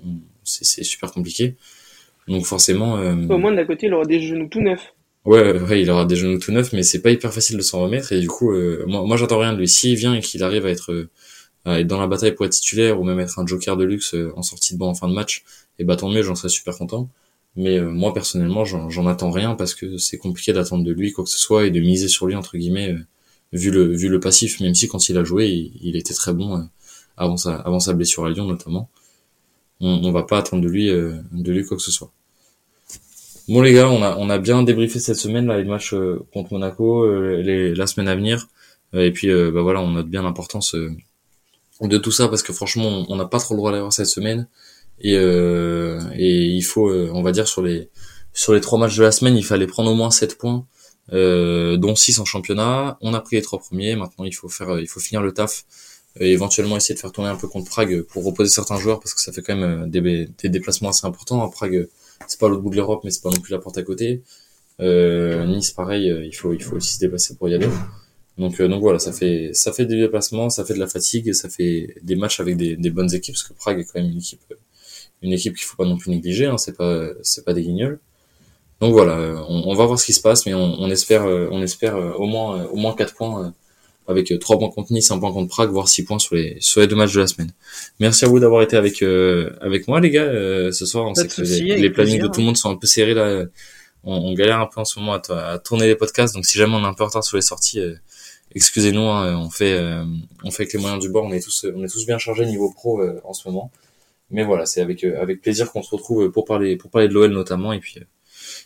euh, 0.06 0.10
c'est 0.44 0.66
c'est 0.66 0.84
super 0.84 1.12
compliqué. 1.12 1.56
Donc 2.28 2.46
forcément. 2.46 2.98
euh, 2.98 3.14
Au 3.30 3.38
moins, 3.38 3.54
d'un 3.54 3.66
côté, 3.66 3.88
il 3.88 3.94
aura 3.94 4.06
des 4.06 4.20
genoux 4.20 4.48
tout 4.50 4.62
neufs. 4.62 4.94
Ouais, 5.26 5.60
ouais, 5.60 5.82
il 5.82 5.90
aura 5.90 6.06
des 6.06 6.16
genoux 6.16 6.38
tout 6.38 6.52
neufs, 6.52 6.72
mais 6.74 6.84
c'est 6.84 7.02
pas 7.02 7.12
hyper 7.12 7.34
facile 7.34 7.58
de 7.58 7.62
s'en 7.64 7.82
remettre. 7.82 8.12
Et 8.14 8.20
du 8.20 8.28
coup, 8.28 8.52
euh, 8.52 8.84
moi, 8.88 9.04
moi 9.06 9.18
j'attends 9.18 9.40
rien 9.40 9.54
de 9.54 9.58
lui. 9.60 9.68
S'il 9.68 9.96
vient 9.96 10.14
et 10.14 10.22
qu'il 10.22 10.44
arrive 10.44 10.66
à 10.66 10.70
être, 10.70 11.08
être 11.66 11.88
dans 11.88 12.00
la 12.00 12.08
bataille 12.08 12.34
pour 12.34 12.46
être 12.46 12.54
titulaire 12.54 13.00
ou 13.00 13.04
même 13.04 13.20
être 13.20 13.40
un 13.40 13.46
joker 13.46 13.78
de 13.78 13.84
luxe 13.84 14.16
en 14.36 14.44
sortie 14.44 14.74
de 14.74 14.80
banc 14.80 14.90
en 14.90 14.96
fin 14.96 15.08
de 15.08 15.14
match, 15.14 15.44
et 15.80 15.84
bah 15.84 15.96
tant 15.96 16.10
mieux, 16.10 16.22
j'en 16.22 16.36
serais 16.36 16.50
super 16.50 16.78
content. 16.78 17.10
Mais 17.56 17.80
moi 17.82 18.14
personnellement, 18.14 18.66
j'en 18.66 19.08
attends 19.08 19.32
rien 19.32 19.56
parce 19.56 19.74
que 19.76 19.98
c'est 19.98 20.18
compliqué 20.18 20.54
d'attendre 20.54 20.84
de 20.84 20.92
lui 20.92 21.12
quoi 21.14 21.24
que 21.24 21.30
ce 21.30 21.40
soit 21.40 21.66
et 21.66 21.72
de 21.72 21.80
miser 21.80 22.08
sur 22.08 22.28
lui 22.28 22.36
entre 22.36 22.58
guillemets 22.58 22.96
vu 23.54 23.72
le 23.72 23.96
vu 23.96 24.10
le 24.10 24.20
passif. 24.20 24.60
Même 24.60 24.76
si 24.76 24.88
quand 24.88 25.10
il 25.10 25.18
a 25.18 25.24
joué, 25.24 25.72
il, 25.82 25.96
était 25.96 26.14
très 26.14 26.34
bon 26.34 26.68
avant 27.18 27.38
sa 27.38 27.56
avant 27.56 27.80
sa 27.80 27.94
blessure 27.94 28.26
à 28.26 28.30
Lyon 28.30 28.46
notamment. 28.46 28.90
On, 29.80 30.02
on 30.04 30.12
va 30.12 30.24
pas 30.24 30.38
attendre 30.40 30.64
de 30.64 30.70
lui 30.70 30.88
de 30.90 31.52
lui 31.52 31.66
quoi 31.66 31.78
que 31.78 31.84
ce 31.84 31.92
soit. 31.92 32.12
Bon 33.48 33.62
les 33.62 33.74
gars, 33.74 33.90
on 33.92 34.02
a 34.02 34.18
on 34.18 34.30
a 34.32 34.40
bien 34.40 34.64
débriefé 34.64 34.98
cette 35.00 35.18
semaine 35.18 35.46
là 35.46 35.58
les 35.60 35.66
matchs 35.66 35.94
euh, 35.94 36.26
contre 36.34 36.54
Monaco, 36.54 37.04
euh, 37.04 37.44
les, 37.44 37.76
la 37.76 37.86
semaine 37.86 38.08
à 38.08 38.16
venir, 38.16 38.48
euh, 38.96 39.06
et 39.06 39.12
puis 39.12 39.30
bah 39.30 39.62
voilà, 39.62 39.82
on 39.82 39.92
note 39.92 40.08
bien 40.08 40.24
l'importance 40.24 40.76
de 41.82 41.98
tout 41.98 42.12
ça 42.12 42.28
parce 42.28 42.44
que 42.44 42.54
franchement, 42.54 43.06
on 43.10 43.16
n'a 43.16 43.26
pas 43.26 43.40
trop 43.40 43.54
le 43.54 43.58
droit 43.60 43.72
d'avoir 43.72 43.94
cette 43.94 44.08
semaine 44.08 44.48
et 45.00 45.14
et 45.16 46.38
il 46.46 46.62
faut, 46.64 46.92
on 46.92 47.22
va 47.22 47.32
dire 47.32 47.48
sur 47.48 47.62
les 47.62 47.90
sur 48.34 48.54
les 48.54 48.62
trois 48.62 48.80
matchs 48.80 48.98
de 48.98 49.04
la 49.04 49.12
semaine, 49.12 49.38
il 49.38 49.46
fallait 49.46 49.68
prendre 49.68 49.92
au 49.92 49.96
moins 49.96 50.12
7 50.12 50.38
points, 50.38 50.66
dont 51.12 51.96
6 51.96 52.20
en 52.20 52.26
championnat. 52.26 52.98
On 53.02 53.14
a 53.14 53.22
pris 53.22 53.38
les 53.38 53.42
trois 53.42 53.60
premiers, 53.60 53.96
maintenant 53.96 54.26
il 54.26 54.34
faut 54.34 54.50
faire, 54.50 54.80
il 54.80 54.88
faut 54.88 55.00
finir 55.00 55.22
le 55.22 55.34
taf 55.34 55.66
et 56.20 56.32
éventuellement 56.32 56.78
essayer 56.78 56.96
de 56.96 57.00
faire 57.00 57.12
tourner 57.12 57.30
un 57.30 57.36
peu 57.36 57.48
contre 57.48 57.70
Prague 57.70 58.04
pour 58.04 58.24
reposer 58.24 58.50
certains 58.50 58.78
joueurs 58.80 59.00
parce 59.00 59.14
que 59.14 59.22
ça 59.22 59.34
fait 59.34 59.42
quand 59.42 59.56
même 59.56 59.90
des, 59.90 60.02
des 60.28 60.50
déplacements 60.50 60.90
assez 60.90 61.06
importants 61.06 61.44
à 61.44 61.50
Prague 61.50 61.90
c'est 62.28 62.40
pas 62.40 62.48
l'autre 62.48 62.62
bout 62.62 62.70
de 62.70 62.76
l'Europe, 62.76 63.02
mais 63.04 63.12
c'est 63.12 63.22
pas 63.22 63.30
non 63.30 63.40
plus 63.40 63.52
la 63.52 63.60
porte 63.60 63.78
à 63.78 63.84
côté. 63.84 64.24
Euh, 64.80 65.46
nice, 65.46 65.72
pareil, 65.72 66.10
euh, 66.10 66.26
il 66.26 66.34
faut, 66.34 66.54
il 66.54 66.64
faut 66.64 66.76
aussi 66.76 66.94
se 66.94 67.00
déplacer 67.00 67.36
pour 67.36 67.50
y 67.50 67.54
aller. 67.54 67.70
Donc, 68.38 68.60
euh, 68.60 68.68
donc 68.68 68.82
voilà, 68.82 69.00
ça 69.00 69.14
fait, 69.14 69.52
ça 69.54 69.72
fait 69.72 69.86
des 69.86 69.98
déplacements, 69.98 70.50
ça 70.50 70.66
fait 70.66 70.74
de 70.74 70.80
la 70.80 70.88
fatigue, 70.88 71.34
ça 71.34 71.50
fait 71.50 71.96
des 72.04 72.16
matchs 72.16 72.40
avec 72.40 72.58
des, 72.58 72.76
des 72.76 72.90
bonnes 72.90 73.14
équipes, 73.14 73.36
parce 73.36 73.44
que 73.44 73.54
Prague 73.54 73.80
est 73.80 73.86
quand 73.86 74.00
même 74.02 74.12
une 74.12 74.18
équipe, 74.18 74.42
une 75.22 75.34
équipe 75.34 75.56
qu'il 75.56 75.66
faut 75.66 75.78
pas 75.78 75.86
non 75.86 75.98
plus 75.98 76.12
négliger, 76.12 76.46
hein, 76.46 76.58
c'est 76.58 76.76
pas, 76.76 77.10
c'est 77.22 77.46
pas 77.46 77.54
des 77.54 77.64
guignols. 77.64 78.00
Donc 78.82 78.92
voilà, 78.92 79.46
on, 79.48 79.70
on, 79.70 79.74
va 79.74 79.86
voir 79.86 79.98
ce 79.98 80.06
qui 80.06 80.14
se 80.14 80.22
passe, 80.22 80.46
mais 80.46 80.54
on, 80.54 80.82
on 80.82 80.90
espère, 80.90 81.26
on 81.26 81.62
espère 81.62 81.96
au 82.20 82.26
moins, 82.26 82.66
au 82.66 82.76
moins 82.76 82.94
quatre 82.94 83.16
points 83.16 83.54
avec 84.08 84.40
3 84.40 84.56
euh, 84.56 84.60
points 84.60 84.70
contre 84.70 84.94
Nice, 84.94 85.10
1 85.10 85.20
point 85.20 85.32
contre 85.32 85.50
Prague, 85.50 85.70
voire 85.70 85.88
6 85.88 86.04
points 86.06 86.20
sur 86.20 86.36
les, 86.36 86.58
sur 86.60 86.82
les 86.82 86.88
deux 86.88 86.96
matchs 86.96 87.14
de 87.14 87.22
la 87.22 87.28
semaine. 87.28 87.52
Merci 88.00 88.26
à 88.26 88.28
vous 88.28 88.40
d'avoir 88.40 88.62
été 88.62 88.78
avec, 88.78 89.02
euh, 89.02 89.52
avec 89.62 89.88
moi, 89.88 90.00
les 90.00 90.12
gars, 90.12 90.24
euh, 90.24 90.72
ce 90.72 90.86
soir. 90.86 91.06
On 91.06 91.16
sait 91.16 91.28
que 91.28 91.42
les, 91.42 91.90
plannings 91.90 92.22
de 92.22 92.28
tout 92.28 92.40
le 92.40 92.46
monde 92.46 92.58
sont 92.58 92.70
un 92.70 92.76
peu 92.76 92.88
serrés, 92.88 93.14
là. 93.14 93.46
On, 94.08 94.14
on, 94.14 94.34
galère 94.34 94.60
un 94.60 94.68
peu 94.68 94.80
en 94.80 94.86
ce 94.86 95.00
moment 95.00 95.14
à, 95.14 95.34
à, 95.34 95.58
tourner 95.58 95.88
les 95.88 95.96
podcasts, 95.96 96.36
donc 96.36 96.46
si 96.46 96.60
jamais 96.60 96.76
on 96.76 96.84
est 96.84 96.88
un 96.88 96.94
peu 96.94 97.04
en 97.04 97.08
retard 97.08 97.24
sur 97.24 97.38
les 97.38 97.42
sorties, 97.42 97.80
excusez-nous, 98.56 99.02
hein, 99.02 99.38
on 99.38 99.50
fait, 99.50 99.80
on 100.44 100.52
fait 100.52 100.64
avec 100.64 100.74
les 100.74 100.80
moyens 100.80 101.02
du 101.02 101.10
bord, 101.10 101.26
on 101.26 101.32
est 101.32 101.42
tous, 101.42 101.66
on 101.76 101.84
est 101.84 101.90
tous 101.90 102.06
bien 102.06 102.18
chargés 102.18 102.46
niveau 102.46 102.72
pro 102.72 103.02
en 103.24 103.34
ce 103.34 103.48
moment. 103.48 103.72
Mais 104.32 104.44
voilà, 104.44 104.66
c'est 104.66 104.82
avec, 104.82 105.04
avec 105.04 105.42
plaisir 105.42 105.72
qu'on 105.72 105.84
se 105.84 105.92
retrouve 105.92 106.32
pour 106.32 106.46
parler, 106.46 106.78
pour 106.78 106.90
parler 106.90 107.08
de 107.08 107.14
l'OL 107.14 107.32
notamment, 107.32 107.74
et 107.74 107.80
puis, 107.80 108.00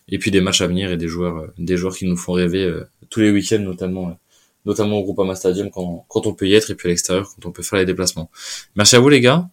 et 0.07 0.17
puis 0.17 0.31
des 0.31 0.41
matchs 0.41 0.61
à 0.61 0.67
venir 0.67 0.91
et 0.91 0.97
des 0.97 1.07
joueurs, 1.07 1.51
des 1.57 1.77
joueurs 1.77 1.95
qui 1.95 2.05
nous 2.07 2.17
font 2.17 2.33
rêver 2.33 2.71
tous 3.09 3.19
les 3.19 3.31
week-ends 3.31 3.59
notamment 3.59 4.17
notamment 4.65 4.97
au 4.97 5.03
Groupama 5.03 5.35
Stadium 5.35 5.71
quand, 5.71 6.05
quand 6.07 6.27
on 6.27 6.33
peut 6.33 6.47
y 6.47 6.53
être 6.53 6.71
et 6.71 6.75
puis 6.75 6.87
à 6.87 6.91
l'extérieur 6.91 7.29
quand 7.33 7.47
on 7.47 7.51
peut 7.51 7.63
faire 7.63 7.79
les 7.79 7.85
déplacements. 7.85 8.29
Merci 8.75 8.95
à 8.95 8.99
vous 8.99 9.09
les 9.09 9.21
gars 9.21 9.49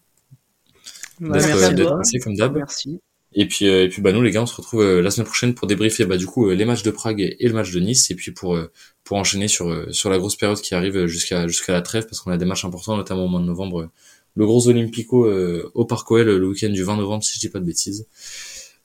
comme 2.21 2.37
d'hab. 2.37 2.57
Merci. 2.57 3.01
Et 3.39 3.47
puis 3.47 3.69
euh, 3.69 3.85
et 3.85 3.89
puis 3.91 4.01
bah 4.01 4.13
nous 4.13 4.23
les 4.23 4.31
gars 4.31 4.43
on 4.43 4.47
se 4.47 4.57
retrouve 4.57 4.81
euh, 4.81 5.03
la 5.03 5.11
semaine 5.11 5.27
prochaine 5.27 5.55
pour 5.55 5.69
débriefer 5.69 6.07
bah 6.07 6.17
du 6.17 6.27
coup 6.27 6.49
euh, 6.49 6.55
les 6.55 6.65
matchs 6.65 6.83
de 6.83 6.91
Prague 6.91 7.21
et, 7.21 7.47
le 7.47 7.53
match 7.53 7.71
de 7.71 7.79
Nice 7.81 8.11
et 8.11 8.15
puis 8.15 8.33
pour 8.33 8.59
pour 9.05 9.19
enchaîner 9.19 9.47
sur 9.47 9.95
sur 9.95 10.09
la 10.09 10.17
grosse 10.17 10.37
période 10.37 10.59
qui 10.59 10.75
arrive 10.75 11.05
jusqu'à 11.05 11.47
jusqu'à 11.47 11.75
la 11.75 11.83
trêve 11.83 12.07
parce 12.07 12.21
qu'on 12.21 12.31
a 12.33 12.39
des 12.39 12.47
matchs 12.47 12.65
importants 12.65 12.97
notamment 12.97 13.27
au 13.27 13.29
mois 13.29 13.41
de 13.41 13.45
novembre 13.45 13.91
le 14.37 14.47
gros 14.47 14.67
Olympico 14.69 15.31
au 15.75 15.85
Parc 15.85 16.11
OL 16.11 16.25
le 16.25 16.49
week-end 16.49 16.71
du 16.71 16.83
20 16.83 16.97
novembre 16.97 17.23
si 17.23 17.35
je 17.35 17.41
dis 17.41 17.51
pas 17.51 17.61
de 17.61 17.67
bêtises. 17.67 18.07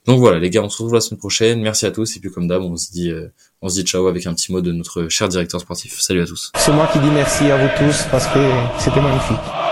Donc 0.06 0.20
voilà 0.20 0.38
les 0.38 0.50
gars 0.50 0.62
on 0.62 0.70
se 0.70 0.76
retrouve 0.76 0.96
la 0.96 1.02
semaine 1.02 1.20
prochaine 1.20 1.62
merci 1.62 1.86
à 1.86 1.92
tous 1.92 2.18
et 2.18 2.20
puis 2.20 2.30
comme 2.30 2.48
d'hab 2.50 2.62
on 2.62 2.76
se 2.76 2.92
dit 2.92 3.10
on 3.62 3.70
se 3.70 3.76
dit 3.76 3.88
ciao 3.88 4.08
avec 4.08 4.26
un 4.28 4.34
petit 4.34 4.52
mot 4.52 4.60
de 4.60 4.74
notre 4.74 5.08
cher 5.08 5.30
directeur 5.30 5.62
sportif. 5.62 6.02
Salut 6.02 6.24
à 6.24 6.26
tous. 6.26 6.52
C'est 6.58 6.74
moi 6.74 6.90
qui 6.92 7.00
dis 7.00 7.10
merci 7.10 7.46
à 7.46 7.58
vous 7.58 7.70
tous 7.78 8.04
parce 8.12 8.28
que 8.28 8.40
c'était 8.80 9.02
magnifique. 9.02 9.71